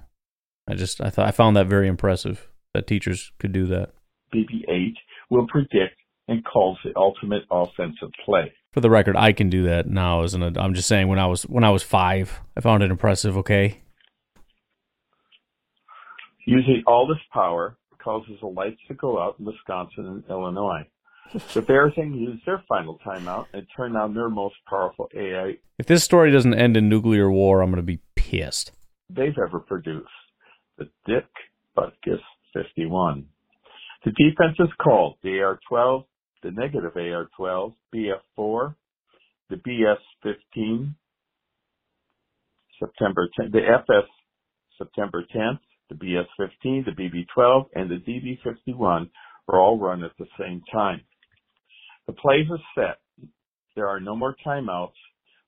[0.69, 3.91] I just I thought I found that very impressive that teachers could do that.
[4.35, 4.93] BB-8
[5.31, 5.98] will predict
[6.29, 8.53] and calls the ultimate offensive play.
[8.73, 11.27] For the record, I can do that now as an I'm just saying when I
[11.27, 13.81] was when I was 5, I found it impressive, okay?
[16.47, 20.87] Using all this power causes the lights to go out in Wisconsin and Illinois.
[21.53, 25.85] The Bears then use their final timeout and turn on their most powerful AI If
[25.85, 28.73] this story doesn't end in nuclear war, I'm going to be pissed.
[29.11, 30.09] they've ever produced,
[30.79, 31.27] the Dick
[31.77, 32.21] Butkus
[32.55, 33.27] 51.
[34.05, 36.05] The defense is called They AR-12,
[36.43, 38.75] the negative AR-12, BF-4,
[39.51, 40.95] the BS-15,
[42.79, 44.09] September 10, the FS
[44.77, 45.59] September 10th,
[45.91, 49.11] the BS-15, the BB-12, and the DB-51
[49.49, 51.01] are all run at the same time.
[52.07, 53.29] The plays are set.
[53.75, 54.93] There are no more timeouts.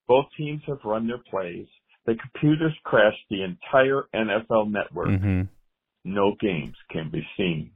[0.09, 1.67] Both teams have run their plays.
[2.07, 5.09] The computers crash the entire NFL network.
[5.09, 5.43] Mm-hmm.
[6.05, 7.71] No games can be seen.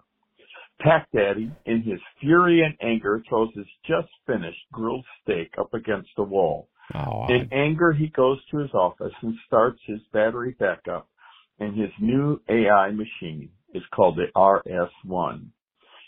[0.81, 6.11] Pack Daddy, in his fury and anger, throws his just finished grilled steak up against
[6.17, 6.69] the wall.
[6.95, 11.09] Oh, In anger, he goes to his office and starts his battery backup,
[11.59, 15.47] and his new AI machine is called the RS1.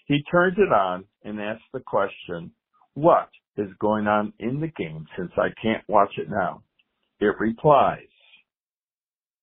[0.06, 2.52] He turns it on and asks the question,
[2.94, 6.62] what is going on in the game since I can't watch it now?
[7.20, 8.08] It replies,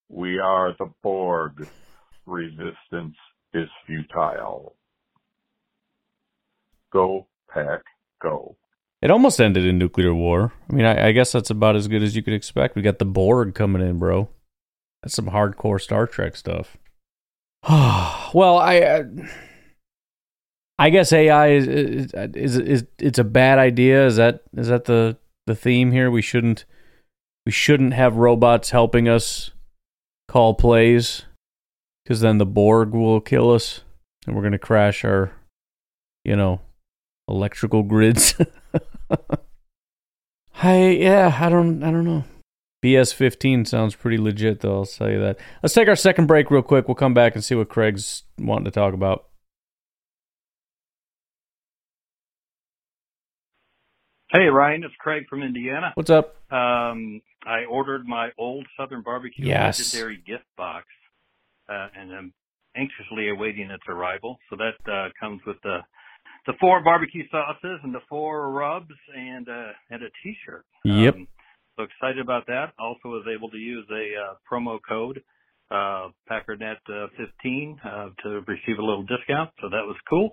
[0.08, 1.66] we are the Borg.
[2.26, 3.16] Resistance
[3.52, 4.76] is futile.
[6.94, 7.82] Go, pack,
[8.22, 8.56] go.
[9.02, 10.52] It almost ended in nuclear war.
[10.70, 12.76] I mean, I, I guess that's about as good as you could expect.
[12.76, 14.30] We got the Borg coming in, bro.
[15.02, 16.78] That's some hardcore Star Trek stuff.
[17.68, 19.02] well, I, uh,
[20.78, 24.06] I guess AI is, is is is it's a bad idea.
[24.06, 26.10] Is that is that the the theme here?
[26.10, 26.64] We shouldn't
[27.46, 29.50] we shouldn't have robots helping us
[30.28, 31.24] call plays
[32.02, 33.82] because then the Borg will kill us
[34.26, 35.32] and we're gonna crash our,
[36.24, 36.60] you know,
[37.28, 38.34] electrical grids.
[40.62, 42.24] I yeah, I don't I don't know.
[42.84, 45.38] BS fifteen sounds pretty legit though, I'll tell you that.
[45.62, 46.86] Let's take our second break real quick.
[46.88, 49.26] We'll come back and see what Craig's wanting to talk about.
[54.32, 55.92] Hey Ryan, it's Craig from Indiana.
[55.94, 56.36] What's up?
[56.52, 59.78] Um, I ordered my old Southern Barbecue Yes.
[59.78, 60.86] legendary gift box,
[61.68, 62.32] uh, and I'm
[62.76, 64.38] anxiously awaiting its arrival.
[64.50, 65.78] So that uh, comes with the
[66.46, 70.64] the four barbecue sauces and the four rubs and uh, and a T-shirt.
[70.84, 71.14] Yep.
[71.14, 71.28] Um,
[71.76, 72.72] so excited about that.
[72.78, 75.22] Also was able to use a uh, promo code
[75.70, 79.50] uh, PackerNet uh, 15 uh, to receive a little discount.
[79.60, 80.30] So that was cool.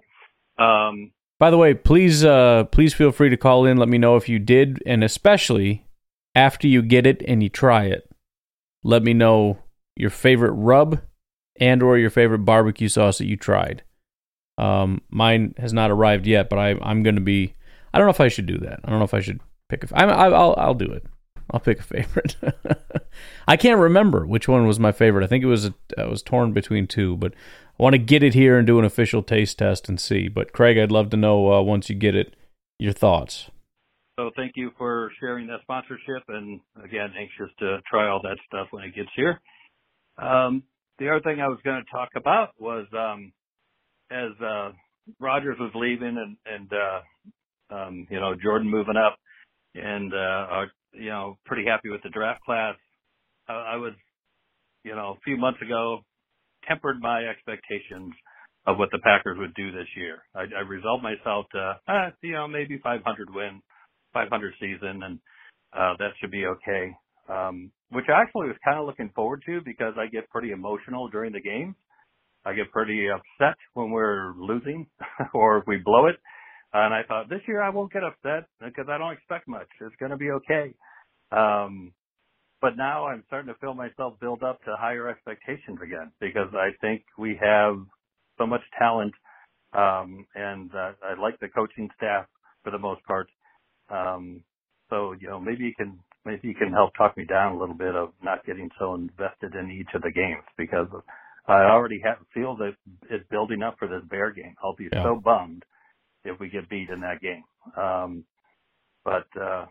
[0.59, 3.77] Um, By the way, please uh please feel free to call in.
[3.77, 5.87] Let me know if you did, and especially
[6.35, 8.09] after you get it and you try it.
[8.83, 9.59] Let me know
[9.95, 11.01] your favorite rub
[11.59, 13.83] and or your favorite barbecue sauce that you tried.
[14.61, 17.55] Um, mine has not arrived yet, but I I'm gonna be.
[17.93, 18.79] I don't know if I should do that.
[18.83, 19.39] I don't know if I should
[19.69, 19.97] pick a.
[19.97, 21.03] I, I, I'll I'll do it.
[21.49, 22.35] I'll pick a favorite.
[23.47, 25.23] I can't remember which one was my favorite.
[25.23, 27.33] I think it was a, I was torn between two, but
[27.77, 30.27] I want to get it here and do an official taste test and see.
[30.27, 32.35] But Craig, I'd love to know uh, once you get it,
[32.79, 33.49] your thoughts.
[34.19, 38.67] So thank you for sharing that sponsorship, and again, anxious to try all that stuff
[38.69, 39.41] when it gets here.
[40.17, 40.63] Um,
[40.99, 43.33] the other thing I was going to talk about was um,
[44.11, 44.71] as uh,
[45.19, 49.17] Rodgers was leaving and and uh, um, you know Jordan moving up,
[49.75, 52.75] and uh, you know pretty happy with the draft class.
[53.47, 53.93] I, I was
[54.83, 56.01] you know a few months ago
[56.67, 58.13] tempered my expectations
[58.67, 60.19] of what the Packers would do this year.
[60.35, 63.61] I, I resolved myself to uh, you know maybe 500 win,
[64.13, 65.19] 500 season, and
[65.73, 66.91] uh, that should be okay.
[67.29, 71.07] Um, which I actually was kind of looking forward to because I get pretty emotional
[71.07, 71.75] during the games.
[72.45, 74.87] I get pretty upset when we're losing
[75.33, 76.17] or if we blow it.
[76.73, 79.67] And I thought this year I won't get upset because I don't expect much.
[79.81, 80.73] It's going to be okay.
[81.31, 81.93] Um,
[82.61, 86.69] but now I'm starting to feel myself build up to higher expectations again because I
[86.81, 87.77] think we have
[88.37, 89.13] so much talent.
[89.73, 92.25] Um, and uh, I like the coaching staff
[92.63, 93.27] for the most part.
[93.89, 94.43] Um,
[94.89, 97.75] so, you know, maybe you can, maybe you can help talk me down a little
[97.75, 100.87] bit of not getting so invested in each of the games because
[101.47, 102.75] I already have feel that
[103.09, 104.55] it's building up for this bear game.
[104.63, 105.03] I'll be Yeah.
[105.03, 105.63] so bummed
[106.23, 107.43] if we get beat in that game.
[107.75, 108.25] Um,
[109.03, 109.65] but, uh,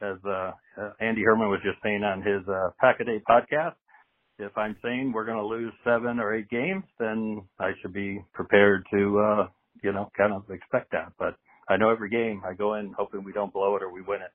[0.00, 3.76] as, uh, uh, Andy Herman was just saying on his, uh, Pack a Day podcast,
[4.38, 8.24] if I'm saying we're going to lose seven or eight games, then I should be
[8.32, 9.48] prepared to, uh,
[9.82, 11.12] you know, kind of expect that.
[11.18, 11.36] But
[11.68, 14.22] I know every game I go in hoping we don't blow it or we win
[14.22, 14.32] it.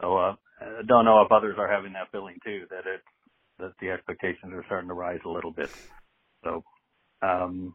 [0.00, 3.04] So, uh, I don't know if others are having that feeling too, that it's,
[3.58, 5.70] that the expectations are starting to rise a little bit.
[6.44, 6.62] So,
[7.22, 7.74] um,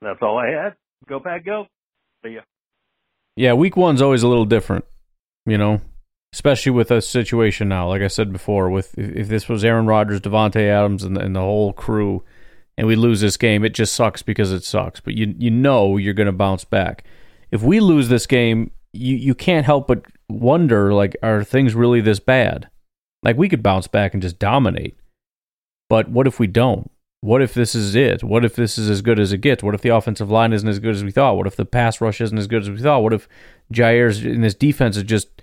[0.00, 0.74] that's all I had.
[1.08, 1.66] Go back, go.
[2.24, 2.40] See ya.
[3.36, 4.84] Yeah, week one's always a little different,
[5.44, 5.80] you know,
[6.32, 7.88] especially with a situation now.
[7.88, 11.36] Like I said before, with if if this was Aaron Rodgers, Davante Adams, and, and
[11.36, 12.24] the whole crew,
[12.78, 15.00] and we lose this game, it just sucks because it sucks.
[15.00, 17.04] But you you know you're going to bounce back.
[17.50, 22.00] If we lose this game, you you can't help but wonder like, are things really
[22.00, 22.68] this bad?
[23.26, 24.96] Like we could bounce back and just dominate.
[25.90, 26.88] But what if we don't?
[27.22, 28.22] What if this is it?
[28.22, 29.64] What if this is as good as it gets?
[29.64, 31.36] What if the offensive line isn't as good as we thought?
[31.36, 33.02] What if the pass rush isn't as good as we thought?
[33.02, 33.28] What if
[33.72, 35.42] Jaire's in this defense is just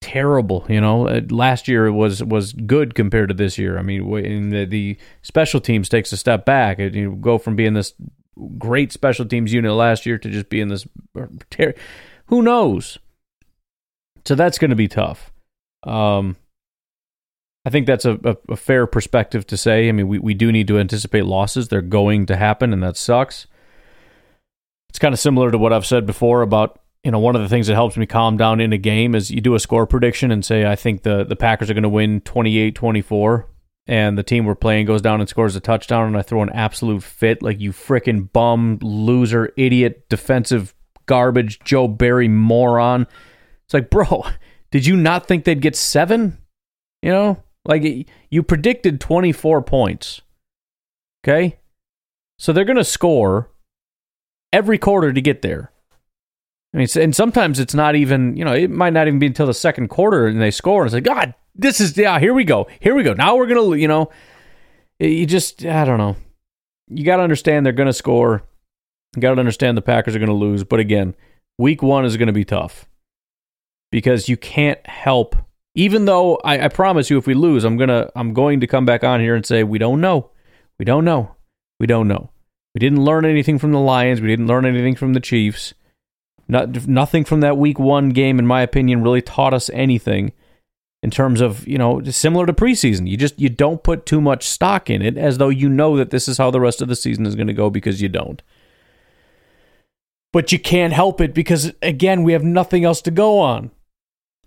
[0.00, 0.66] terrible?
[0.68, 3.76] You know, Uh, last year was was good compared to this year.
[3.76, 6.78] I mean, the, the special teams takes a step back.
[6.78, 7.92] It, you go from being this
[8.56, 10.86] great special teams unit last year to just being this.
[11.50, 11.74] Ter-
[12.26, 12.98] who knows?
[14.24, 15.32] So that's going to be tough.
[15.82, 16.36] Um,
[17.66, 19.88] I think that's a, a, a fair perspective to say.
[19.88, 21.66] I mean, we, we do need to anticipate losses.
[21.66, 23.48] They're going to happen, and that sucks.
[24.88, 27.48] It's kind of similar to what I've said before about, you know, one of the
[27.48, 30.30] things that helps me calm down in a game is you do a score prediction
[30.30, 33.48] and say, I think the, the Packers are going to win 28 24,
[33.88, 36.50] and the team we're playing goes down and scores a touchdown, and I throw an
[36.50, 40.72] absolute fit like, you frickin' bum, loser, idiot, defensive
[41.06, 43.08] garbage, Joe Barry moron.
[43.64, 44.24] It's like, bro,
[44.70, 46.38] did you not think they'd get seven?
[47.02, 50.22] You know, like you predicted 24 points.
[51.24, 51.58] Okay.
[52.38, 53.50] So they're going to score
[54.52, 55.72] every quarter to get there.
[56.74, 59.46] I mean, and sometimes it's not even, you know, it might not even be until
[59.46, 60.82] the second quarter and they score.
[60.82, 62.66] And it's like, God, this is, yeah, here we go.
[62.80, 63.14] Here we go.
[63.14, 64.10] Now we're going to, you know,
[64.98, 66.16] you just, I don't know.
[66.88, 68.42] You got to understand they're going to score.
[69.14, 70.64] You got to understand the Packers are going to lose.
[70.64, 71.14] But again,
[71.58, 72.86] week one is going to be tough
[73.90, 75.36] because you can't help.
[75.76, 78.86] Even though I, I promise you, if we lose, I'm gonna I'm going to come
[78.86, 80.30] back on here and say we don't know,
[80.78, 81.36] we don't know,
[81.78, 82.30] we don't know.
[82.74, 84.20] We didn't learn anything from the Lions.
[84.20, 85.74] We didn't learn anything from the Chiefs.
[86.48, 90.32] Not, nothing from that Week One game, in my opinion, really taught us anything
[91.02, 93.06] in terms of you know similar to preseason.
[93.06, 96.10] You just you don't put too much stock in it as though you know that
[96.10, 98.42] this is how the rest of the season is going to go because you don't
[100.36, 103.70] but you can't help it because again we have nothing else to go on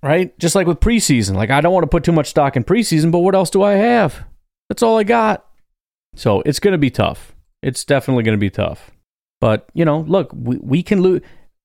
[0.02, 0.38] right?
[0.40, 1.36] Just like with preseason.
[1.36, 3.64] Like i don't want to put too much stock in preseason but what else do
[3.64, 4.26] i have?
[4.70, 5.46] That's all i got.
[6.16, 7.34] So it's going to be tough.
[7.62, 8.92] It's definitely going to be tough.
[9.42, 11.22] But you know look we, we can lose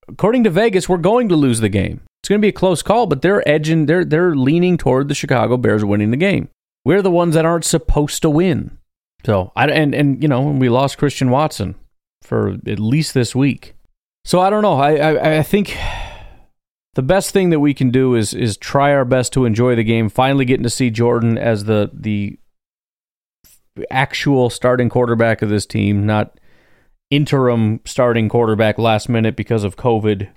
[0.09, 2.03] according to vegas we're going to lose the game.
[2.23, 5.15] It's going to be a close call but they're edging they're they're leaning toward the
[5.15, 6.49] chicago bears winning the game.
[6.85, 8.79] We're the ones that aren't supposed to win.
[9.25, 11.75] So i and and you know we lost christian watson
[12.25, 13.75] for at least this week.
[14.25, 14.75] So I don't know.
[14.75, 15.77] I, I I think
[16.95, 19.85] the best thing that we can do is is try our best to enjoy the
[19.85, 20.09] game.
[20.09, 22.39] Finally, getting to see Jordan as the the
[23.91, 26.39] actual starting quarterback of this team, not
[27.11, 30.29] interim starting quarterback last minute because of COVID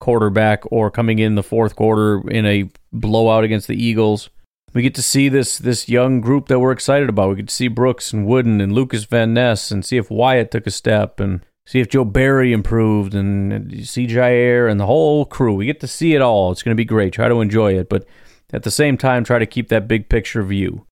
[0.00, 4.30] quarterback or coming in the fourth quarter in a blowout against the Eagles.
[4.72, 7.30] We get to see this this young group that we're excited about.
[7.30, 10.50] We get to see Brooks and Wooden and Lucas Van Ness and see if Wyatt
[10.50, 15.24] took a step and see if Joe Barry improved and see Jaire and the whole
[15.24, 15.54] crew.
[15.54, 16.52] We get to see it all.
[16.52, 17.12] It's going to be great.
[17.12, 18.06] Try to enjoy it, but
[18.52, 20.86] at the same time, try to keep that big picture view.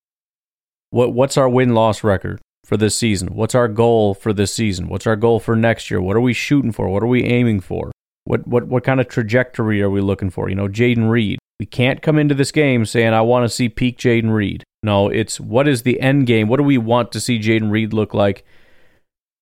[0.89, 3.35] What what's our win loss record for this season?
[3.35, 4.89] What's our goal for this season?
[4.89, 6.01] What's our goal for next year?
[6.01, 6.89] What are we shooting for?
[6.89, 7.91] What are we aiming for?
[8.25, 10.49] What what what kind of trajectory are we looking for?
[10.49, 11.39] You know, Jayden Reed.
[11.59, 14.63] We can't come into this game saying I want to see peak Jayden Reed.
[14.81, 16.47] No, it's what is the end game?
[16.47, 18.45] What do we want to see Jayden Reed look like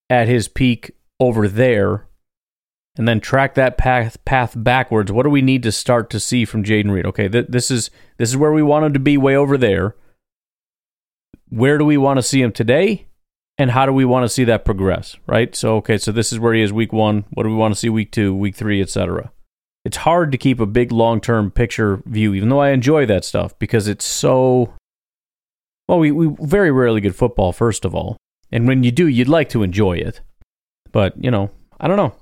[0.10, 0.92] at his peak
[1.22, 2.08] over there?
[2.98, 5.14] And then track that path path backwards.
[5.14, 7.06] What do we need to start to see from Jayden Reed?
[7.06, 9.96] Okay, th- this is this is where we want him to be way over there.
[11.48, 13.08] Where do we want to see him today?
[13.62, 15.56] and how do we want to see that progress, right?
[15.56, 17.26] So, okay, so this is where he is week one.
[17.30, 19.32] What do we want to see week two, week three, etc.
[19.86, 23.24] It's hard to keep a big long term picture view, even though I enjoy that
[23.24, 24.74] stuff because it's so.
[25.88, 28.18] Well, we, we very rarely get football, first of all.
[28.52, 30.22] And when you do, you'd like to enjoy it.
[30.92, 32.16] But, you know, I don't know.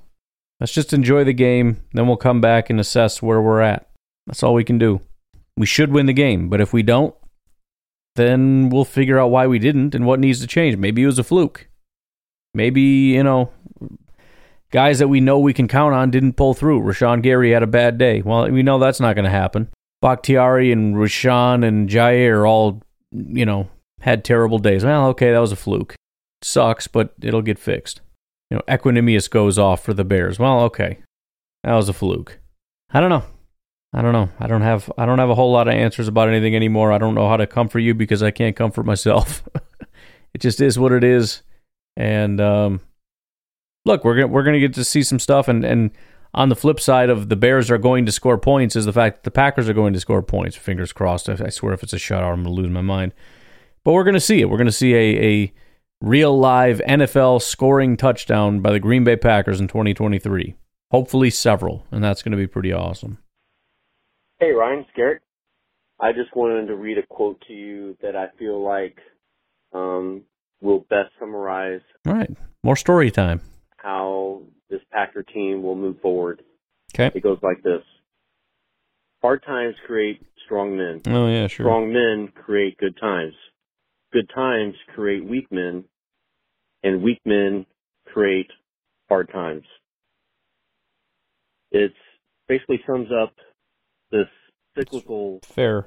[0.60, 1.82] Let's just enjoy the game.
[1.92, 3.88] Then we'll come back and assess where we're at.
[4.26, 5.00] That's all we can do.
[5.56, 7.14] We should win the game, but if we don't,
[8.16, 10.76] then we'll figure out why we didn't and what needs to change.
[10.76, 11.68] Maybe it was a fluke.
[12.54, 13.50] Maybe, you know,
[14.70, 16.80] guys that we know we can count on didn't pull through.
[16.80, 18.22] Rashan Gary had a bad day.
[18.22, 19.68] Well, we know that's not going to happen.
[20.02, 23.68] Bakhtiari and Rashan and Jaire all, you know,
[24.00, 24.84] had terrible days.
[24.84, 25.94] Well, okay, that was a fluke.
[26.42, 28.00] Sucks, but it'll get fixed.
[28.50, 30.38] You know, Equanimeous goes off for the Bears.
[30.38, 30.98] Well, okay,
[31.62, 32.40] that was a fluke.
[32.92, 33.24] I don't know.
[33.92, 34.28] I don't know.
[34.38, 36.92] I don't have I don't have a whole lot of answers about anything anymore.
[36.92, 39.42] I don't know how to comfort you because I can't comfort myself.
[40.34, 41.42] it just is what it is.
[41.96, 42.80] And um,
[43.84, 45.48] look, we're gonna we're gonna get to see some stuff.
[45.48, 45.90] And and
[46.34, 49.16] on the flip side of the Bears are going to score points is the fact
[49.16, 50.56] that the Packers are going to score points.
[50.56, 51.28] Fingers crossed.
[51.28, 53.12] I, I swear, if it's a shutout, I'm gonna lose my mind.
[53.82, 54.48] But we're gonna see it.
[54.48, 55.52] We're gonna see a a
[56.00, 60.54] real live NFL scoring touchdown by the Green Bay Packers in 2023.
[60.90, 63.18] Hopefully, several, and that's going to be pretty awesome.
[64.40, 65.22] Hey, Ryan, Garrett.
[66.00, 68.96] I just wanted to read a quote to you that I feel like
[69.74, 70.22] um,
[70.60, 71.82] will best summarize.
[72.06, 72.30] All right,
[72.62, 73.42] more story time.
[73.76, 76.42] How this Packer team will move forward.
[76.94, 77.10] Okay.
[77.14, 77.82] It goes like this:
[79.20, 81.02] Hard times create strong men.
[81.06, 81.64] Oh yeah, sure.
[81.64, 83.34] Strong men create good times.
[84.12, 85.84] Good times create weak men,
[86.82, 87.66] and weak men
[88.06, 88.50] create
[89.08, 89.64] hard times.
[91.70, 91.92] It
[92.48, 93.32] basically sums up
[94.10, 94.26] this
[94.76, 95.86] cyclical fair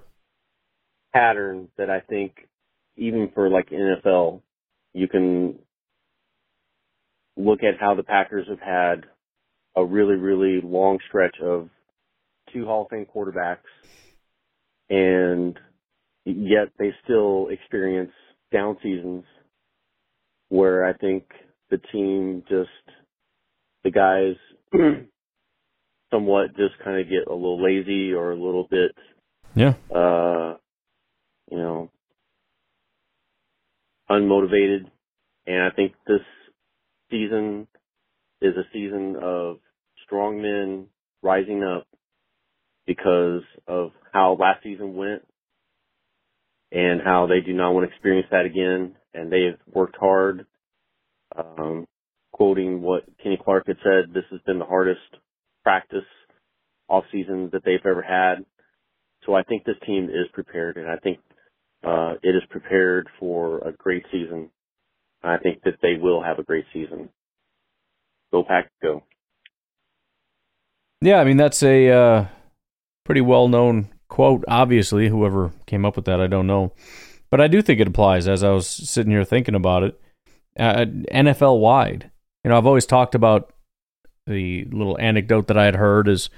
[1.13, 2.33] pattern that I think
[2.95, 4.41] even for like NFL,
[4.93, 5.59] you can
[7.35, 9.05] look at how the Packers have had
[9.75, 11.69] a really, really long stretch of
[12.53, 13.57] two Hall of Fame quarterbacks
[14.89, 15.57] and
[16.25, 18.11] yet they still experience
[18.51, 19.23] down seasons
[20.53, 21.23] where I think
[21.71, 22.69] the team just
[23.83, 24.35] the guys
[26.11, 28.91] somewhat just kind of get a little lazy or a little bit,
[29.55, 30.57] yeah, uh,
[31.49, 31.89] you know,
[34.11, 34.85] unmotivated.
[35.47, 36.21] And I think this
[37.09, 37.67] season
[38.39, 39.57] is a season of
[40.05, 40.85] strong men
[41.23, 41.87] rising up
[42.85, 45.23] because of how last season went
[46.71, 48.95] and how they do not want to experience that again.
[49.13, 50.45] And they have worked hard.
[51.35, 51.87] Um,
[52.31, 54.99] quoting what Kenny Clark had said, this has been the hardest
[55.63, 56.05] practice
[56.89, 58.45] off season that they've ever had.
[59.25, 61.19] So I think this team is prepared, and I think
[61.83, 64.49] uh, it is prepared for a great season.
[65.23, 67.09] I think that they will have a great season.
[68.31, 69.03] Go Pack, go!
[71.01, 72.25] Yeah, I mean that's a uh,
[73.05, 74.43] pretty well-known quote.
[74.47, 76.73] Obviously, whoever came up with that, I don't know,
[77.33, 78.27] but I do think it applies.
[78.27, 79.99] As I was sitting here thinking about it,
[80.59, 82.11] uh, NFL wide.
[82.43, 83.51] You know, I've always talked about
[84.27, 86.29] the little anecdote that I had heard is,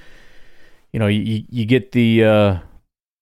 [0.94, 2.60] you know, you you get the uh,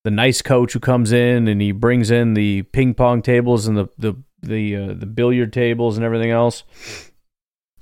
[0.04, 3.76] the nice coach who comes in and he brings in the ping pong tables and
[3.76, 6.64] the the the uh, the billiard tables and everything else,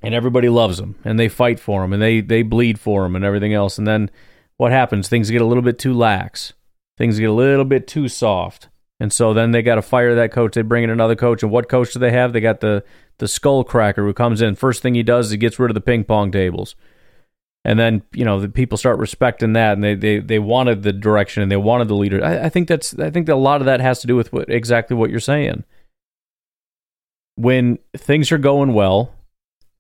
[0.02, 3.18] and everybody loves him and they fight for him and they they bleed for him
[3.18, 3.78] and everything else.
[3.78, 4.10] And then
[4.56, 5.10] what happens?
[5.10, 6.54] Things get a little bit too lax.
[6.98, 8.70] Things get a little bit too soft.
[9.02, 10.54] And so then they got to fire that coach.
[10.54, 11.42] They bring in another coach.
[11.42, 12.34] And what coach do they have?
[12.34, 12.84] They got the
[13.18, 14.54] the skull cracker who comes in.
[14.54, 16.76] First thing he does is he gets rid of the ping pong tables.
[17.66, 20.94] And then, you know, the people start respecting that and they, they, they wanted the
[20.94, 22.24] direction and they wanted the leader.
[22.24, 24.32] I, I think that's I think that a lot of that has to do with
[24.32, 25.64] what exactly what you're saying.
[27.34, 29.16] When things are going well,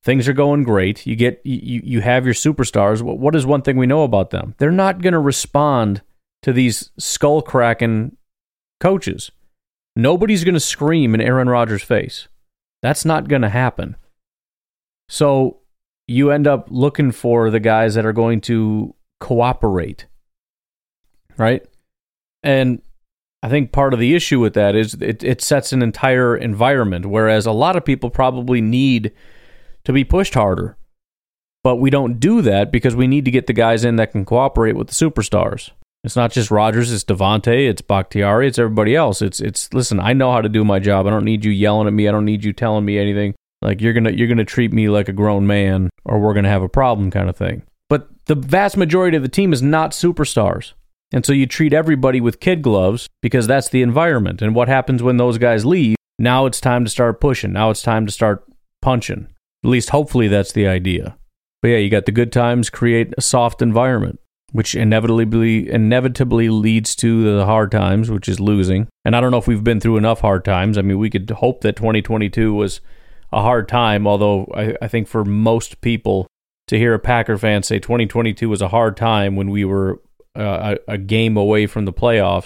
[0.03, 3.03] things are going great, you get you, you have your superstars.
[3.03, 4.55] What, what is one thing we know about them?
[4.57, 6.01] They're not gonna respond
[6.41, 8.17] to these skull cracking
[8.81, 9.31] coaches.
[9.95, 12.27] Nobody's going to scream in Aaron Rodgers' face.
[12.81, 13.95] That's not going to happen.
[15.07, 15.59] So
[16.07, 20.07] you end up looking for the guys that are going to cooperate,
[21.37, 21.65] right?
[22.43, 22.81] And
[23.43, 27.05] I think part of the issue with that is it, it sets an entire environment,
[27.05, 29.11] whereas a lot of people probably need
[29.83, 30.77] to be pushed harder.
[31.63, 34.25] But we don't do that because we need to get the guys in that can
[34.25, 35.71] cooperate with the superstars.
[36.03, 36.91] It's not just Rodgers.
[36.91, 39.21] it's Davante, it's Bakhtiari, it's everybody else.
[39.21, 41.05] It's it's listen, I know how to do my job.
[41.05, 42.07] I don't need you yelling at me.
[42.07, 43.35] I don't need you telling me anything.
[43.61, 46.63] Like you're gonna you're gonna treat me like a grown man or we're gonna have
[46.63, 47.63] a problem kind of thing.
[47.89, 50.73] But the vast majority of the team is not superstars.
[51.13, 54.41] And so you treat everybody with kid gloves because that's the environment.
[54.41, 55.97] And what happens when those guys leave?
[56.17, 57.51] Now it's time to start pushing.
[57.51, 58.45] Now it's time to start
[58.81, 59.27] punching.
[59.63, 61.17] At least hopefully that's the idea.
[61.61, 64.19] But yeah, you got the good times create a soft environment,
[64.51, 68.87] which inevitably inevitably leads to the hard times, which is losing.
[69.05, 70.77] And I don't know if we've been through enough hard times.
[70.77, 72.81] I mean, we could hope that 2022 was
[73.31, 76.27] a hard time, although I, I think for most people
[76.67, 80.01] to hear a Packer fan say 2022 was a hard time when we were
[80.37, 82.45] uh, a, a game away from the playoffs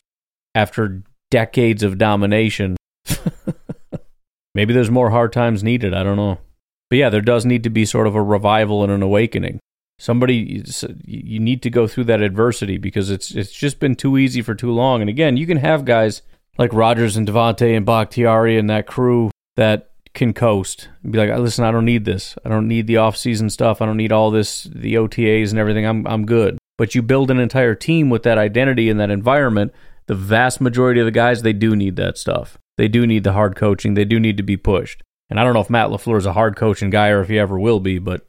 [0.53, 2.77] after decades of domination.
[4.55, 5.93] Maybe there's more hard times needed.
[5.93, 6.39] I don't know.
[6.89, 9.59] But yeah, there does need to be sort of a revival and an awakening.
[9.97, 10.63] Somebody,
[11.05, 14.53] you need to go through that adversity because it's it's just been too easy for
[14.53, 15.01] too long.
[15.01, 16.21] And again, you can have guys
[16.57, 21.29] like Rodgers and Davante and Bakhtiari and that crew that can coast and be like,
[21.39, 22.37] listen, I don't need this.
[22.43, 23.81] I don't need the off-season stuff.
[23.81, 25.85] I don't need all this, the OTAs and everything.
[25.85, 26.57] I'm I'm good.
[26.77, 29.73] But you build an entire team with that identity and that environment.
[30.07, 32.57] The vast majority of the guys, they do need that stuff.
[32.77, 33.93] They do need the hard coaching.
[33.93, 35.01] They do need to be pushed.
[35.29, 37.39] And I don't know if Matt LaFleur is a hard coaching guy or if he
[37.39, 38.25] ever will be, but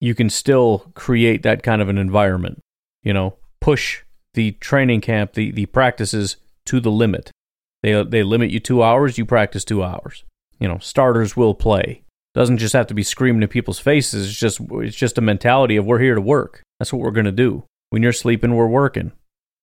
[0.00, 2.60] you can still create that kind of an environment.
[3.02, 4.02] You know, push
[4.34, 6.36] the training camp, the, the practices
[6.66, 7.30] to the limit.
[7.82, 10.24] They, they limit you two hours, you practice two hours.
[10.58, 12.02] You know, starters will play.
[12.34, 14.28] Doesn't just have to be screaming in people's faces.
[14.28, 16.62] It's just it's just a mentality of we're here to work.
[16.78, 17.64] That's what we're gonna do.
[17.90, 19.12] When you're sleeping, we're working.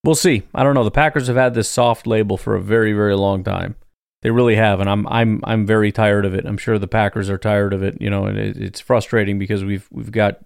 [0.03, 0.43] We'll see.
[0.55, 0.83] I don't know.
[0.83, 3.75] The Packers have had this soft label for a very, very long time.
[4.23, 6.45] They really have, and I'm I'm I'm very tired of it.
[6.45, 8.01] I'm sure the Packers are tired of it.
[8.01, 10.39] You know, and it, it's frustrating because we've we've got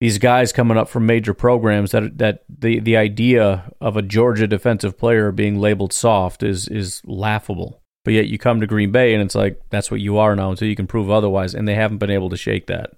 [0.00, 4.48] these guys coming up from major programs that that the the idea of a Georgia
[4.48, 7.80] defensive player being labeled soft is is laughable.
[8.04, 10.50] But yet you come to Green Bay and it's like that's what you are now
[10.50, 12.94] until you can prove otherwise, and they haven't been able to shake that.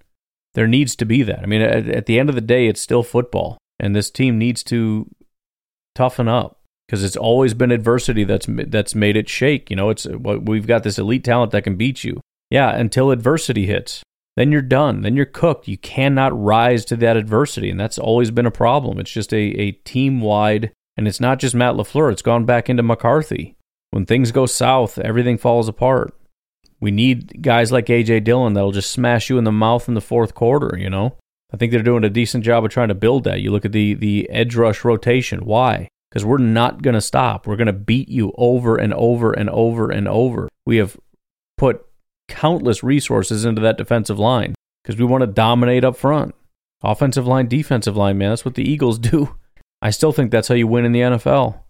[0.55, 1.41] There needs to be that.
[1.41, 4.39] I mean, at, at the end of the day, it's still football, and this team
[4.39, 5.11] needs to
[5.95, 6.58] toughen up
[6.89, 9.69] because it's always been adversity that's that's made it shake.
[9.69, 12.21] You know, it's we've got this elite talent that can beat you.
[12.51, 14.03] Yeah, until adversity hits,
[14.37, 15.03] then you're done.
[15.03, 15.69] Then you're cooked.
[15.69, 18.99] You cannot rise to that adversity, and that's always been a problem.
[18.99, 22.11] It's just a a team wide, and it's not just Matt Lafleur.
[22.11, 23.55] It's gone back into McCarthy.
[23.91, 26.15] When things go south, everything falls apart.
[26.81, 30.01] We need guys like AJ Dillon that'll just smash you in the mouth in the
[30.01, 30.79] fourth quarter.
[30.79, 31.17] You know,
[31.53, 33.41] I think they're doing a decent job of trying to build that.
[33.41, 35.41] You look at the the edge rush rotation.
[35.41, 35.89] Why?
[36.11, 37.47] Because we're not going to stop.
[37.47, 40.49] We're going to beat you over and over and over and over.
[40.65, 40.97] We have
[41.57, 41.85] put
[42.29, 46.35] countless resources into that defensive line because we want to dominate up front.
[46.83, 48.31] Offensive line, defensive line, man.
[48.31, 49.37] That's what the Eagles do.
[49.83, 51.61] I still think that's how you win in the NFL.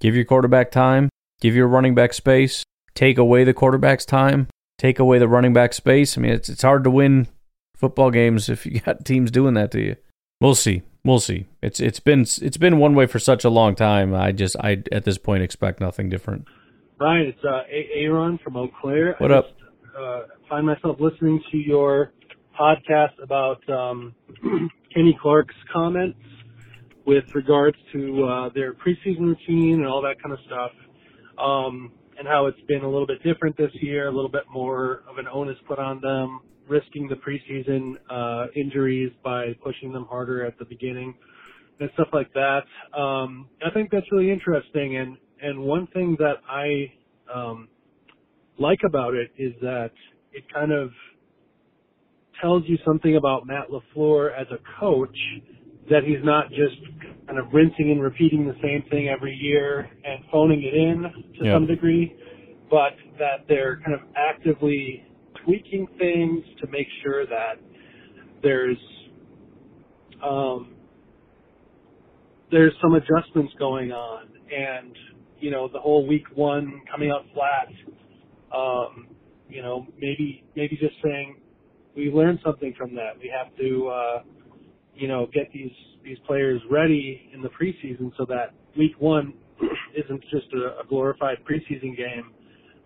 [0.00, 1.08] Give your quarterback time,
[1.40, 5.72] give your running back space, take away the quarterback's time, take away the running back
[5.72, 6.16] space.
[6.16, 7.28] I mean, it's, it's hard to win
[7.74, 9.96] football games if you got teams doing that to you.
[10.40, 11.46] We'll see we'll see.
[11.62, 14.14] It's it's been it's been one way for such a long time.
[14.14, 16.46] I just I at this point expect nothing different.
[16.98, 17.62] Ryan, it's uh,
[17.94, 19.14] Aaron from Eau Claire.
[19.18, 19.46] What I up?
[19.48, 22.12] Just, uh, find myself listening to your
[22.58, 24.14] podcast about um,
[24.94, 26.18] Kenny Clark's comments
[27.06, 30.72] with regards to uh, their preseason routine and all that kind of stuff,
[31.38, 35.04] um, and how it's been a little bit different this year, a little bit more
[35.08, 40.44] of an onus put on them risking the preseason uh, injuries by pushing them harder
[40.44, 41.14] at the beginning
[41.80, 42.64] and stuff like that.
[42.98, 44.96] Um, I think that's really interesting.
[44.96, 46.92] And and one thing that I
[47.32, 47.68] um,
[48.58, 49.90] like about it is that
[50.32, 50.90] it kind of
[52.40, 55.16] tells you something about Matt Lafleur as a coach
[55.90, 56.76] that he's not just
[57.26, 61.02] kind of rinsing and repeating the same thing every year and phoning it in
[61.38, 61.54] to Yeah.
[61.54, 62.14] some degree,
[62.70, 65.05] but that they're kind of actively
[65.46, 67.54] tweaking things to make sure that
[68.42, 68.78] there's
[70.24, 70.74] um,
[72.50, 74.94] there's some adjustments going on, and
[75.38, 77.68] you know the whole week one coming out flat.
[78.56, 79.08] Um,
[79.48, 81.36] you know, maybe maybe just saying
[81.96, 83.18] we learned something from that.
[83.20, 84.22] We have to uh,
[84.94, 85.72] you know get these
[86.04, 89.34] these players ready in the preseason so that week one
[89.96, 92.32] isn't just a, a glorified preseason game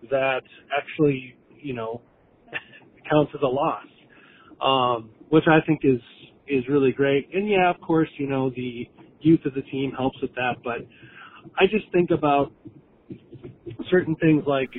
[0.09, 0.41] that
[0.75, 2.01] actually, you know,
[3.11, 3.85] counts as a loss,
[4.61, 6.01] um, which I think is
[6.47, 7.29] is really great.
[7.33, 8.87] And yeah, of course, you know the
[9.21, 10.79] youth of the team helps with that, but
[11.59, 12.53] I just think about
[13.89, 14.71] certain things like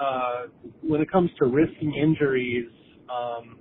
[0.00, 0.44] uh,
[0.82, 2.68] when it comes to risking injuries.
[3.10, 3.58] Um,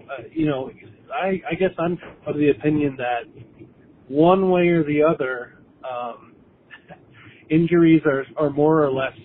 [0.00, 0.70] uh, you know,
[1.14, 3.24] I, I guess I'm of the opinion that
[4.08, 6.34] one way or the other, um,
[7.50, 9.16] injuries are are more or less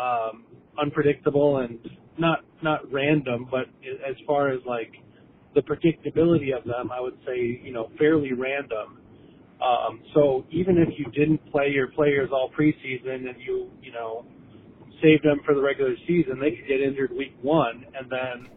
[0.00, 0.44] um,
[0.80, 1.78] unpredictable and
[2.18, 3.66] not not random, but
[4.08, 4.92] as far as like
[5.54, 8.98] the predictability of them, I would say you know fairly random.
[9.62, 14.24] Um, so even if you didn't play your players all preseason and you you know
[15.02, 18.48] saved them for the regular season, they could get injured week one, and then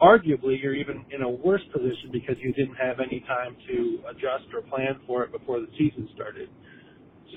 [0.00, 4.52] arguably you're even in a worse position because you didn't have any time to adjust
[4.54, 6.48] or plan for it before the season started.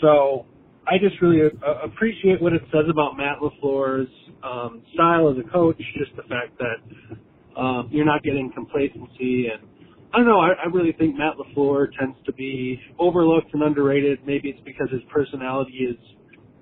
[0.02, 0.46] So
[0.88, 4.10] I just really uh, appreciate what it says about Matt LaFleur's
[4.44, 9.68] um, style as a coach, just the fact that um, you're not getting complacency and
[10.14, 10.40] I don't know.
[10.40, 14.20] I, I really think Matt LaFleur tends to be overlooked and underrated.
[14.26, 15.98] Maybe it's because his personality is,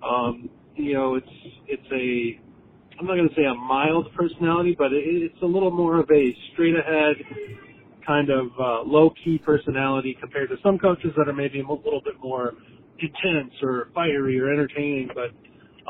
[0.02, 1.28] um, you know, it's
[1.68, 2.40] it's a
[3.00, 6.10] I'm not going to say a mild personality, but it, it's a little more of
[6.10, 7.16] a straight ahead
[8.08, 12.02] kind of uh, low key personality compared to some coaches that are maybe a little
[12.04, 12.54] bit more
[13.00, 15.10] intense or fiery or entertaining.
[15.14, 15.32] But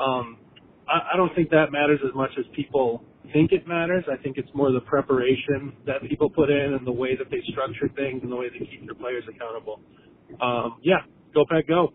[0.01, 0.37] um,
[0.87, 4.03] I, I don't think that matters as much as people think it matters.
[4.11, 7.41] I think it's more the preparation that people put in and the way that they
[7.51, 9.79] structure things and the way they keep their players accountable.
[10.41, 10.99] Um, yeah,
[11.33, 11.93] go pack, go.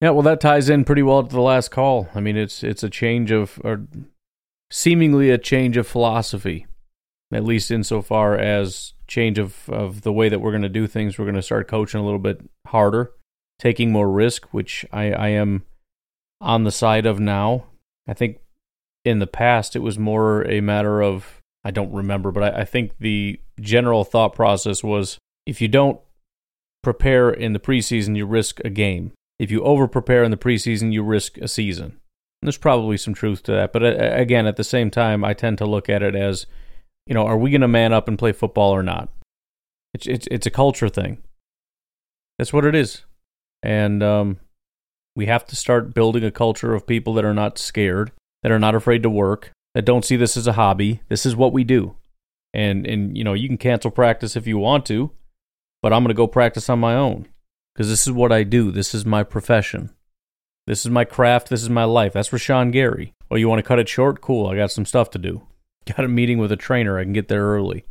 [0.00, 2.08] Yeah, well, that ties in pretty well to the last call.
[2.14, 3.86] I mean, it's it's a change of, or
[4.70, 6.66] seemingly a change of philosophy,
[7.32, 11.18] at least insofar as change of, of the way that we're going to do things.
[11.18, 13.12] We're going to start coaching a little bit harder,
[13.58, 15.64] taking more risk, which I, I am
[16.40, 17.64] on the side of now.
[18.06, 18.38] I think
[19.04, 22.64] in the past it was more a matter of I don't remember, but I, I
[22.64, 26.00] think the general thought process was if you don't
[26.82, 29.12] prepare in the preseason, you risk a game.
[29.38, 31.98] If you over prepare in the preseason, you risk a season.
[32.42, 35.66] There's probably some truth to that, but again, at the same time, I tend to
[35.66, 36.46] look at it as,
[37.06, 39.08] you know, are we going to man up and play football or not?
[39.94, 41.18] It's it's it's a culture thing.
[42.38, 43.04] That's what it is,
[43.62, 44.38] and um,
[45.14, 48.58] we have to start building a culture of people that are not scared, that are
[48.58, 51.00] not afraid to work, that don't see this as a hobby.
[51.08, 51.96] This is what we do,
[52.54, 55.10] and and you know, you can cancel practice if you want to,
[55.82, 57.28] but I'm going to go practice on my own
[57.74, 58.70] because this is what I do.
[58.70, 59.90] This is my profession.
[60.66, 61.48] This is my craft.
[61.48, 62.14] This is my life.
[62.14, 63.12] That's Rashan Gary.
[63.30, 64.20] Oh, you want to cut it short?
[64.20, 64.46] Cool.
[64.46, 65.42] I got some stuff to do.
[65.86, 66.98] Got a meeting with a trainer.
[66.98, 67.84] I can get there early.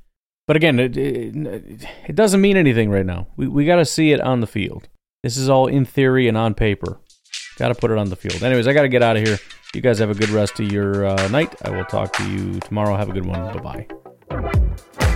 [0.47, 3.27] But again, it, it, it doesn't mean anything right now.
[3.37, 4.89] We, we got to see it on the field.
[5.25, 6.99] This is all in theory and on paper.
[7.57, 8.43] Got to put it on the field.
[8.43, 9.39] Anyways, I got to get out of here.
[9.73, 11.55] You guys have a good rest of your uh, night.
[11.63, 12.95] I will talk to you tomorrow.
[12.95, 13.41] Have a good one.
[13.57, 13.87] Bye
[14.29, 15.14] bye.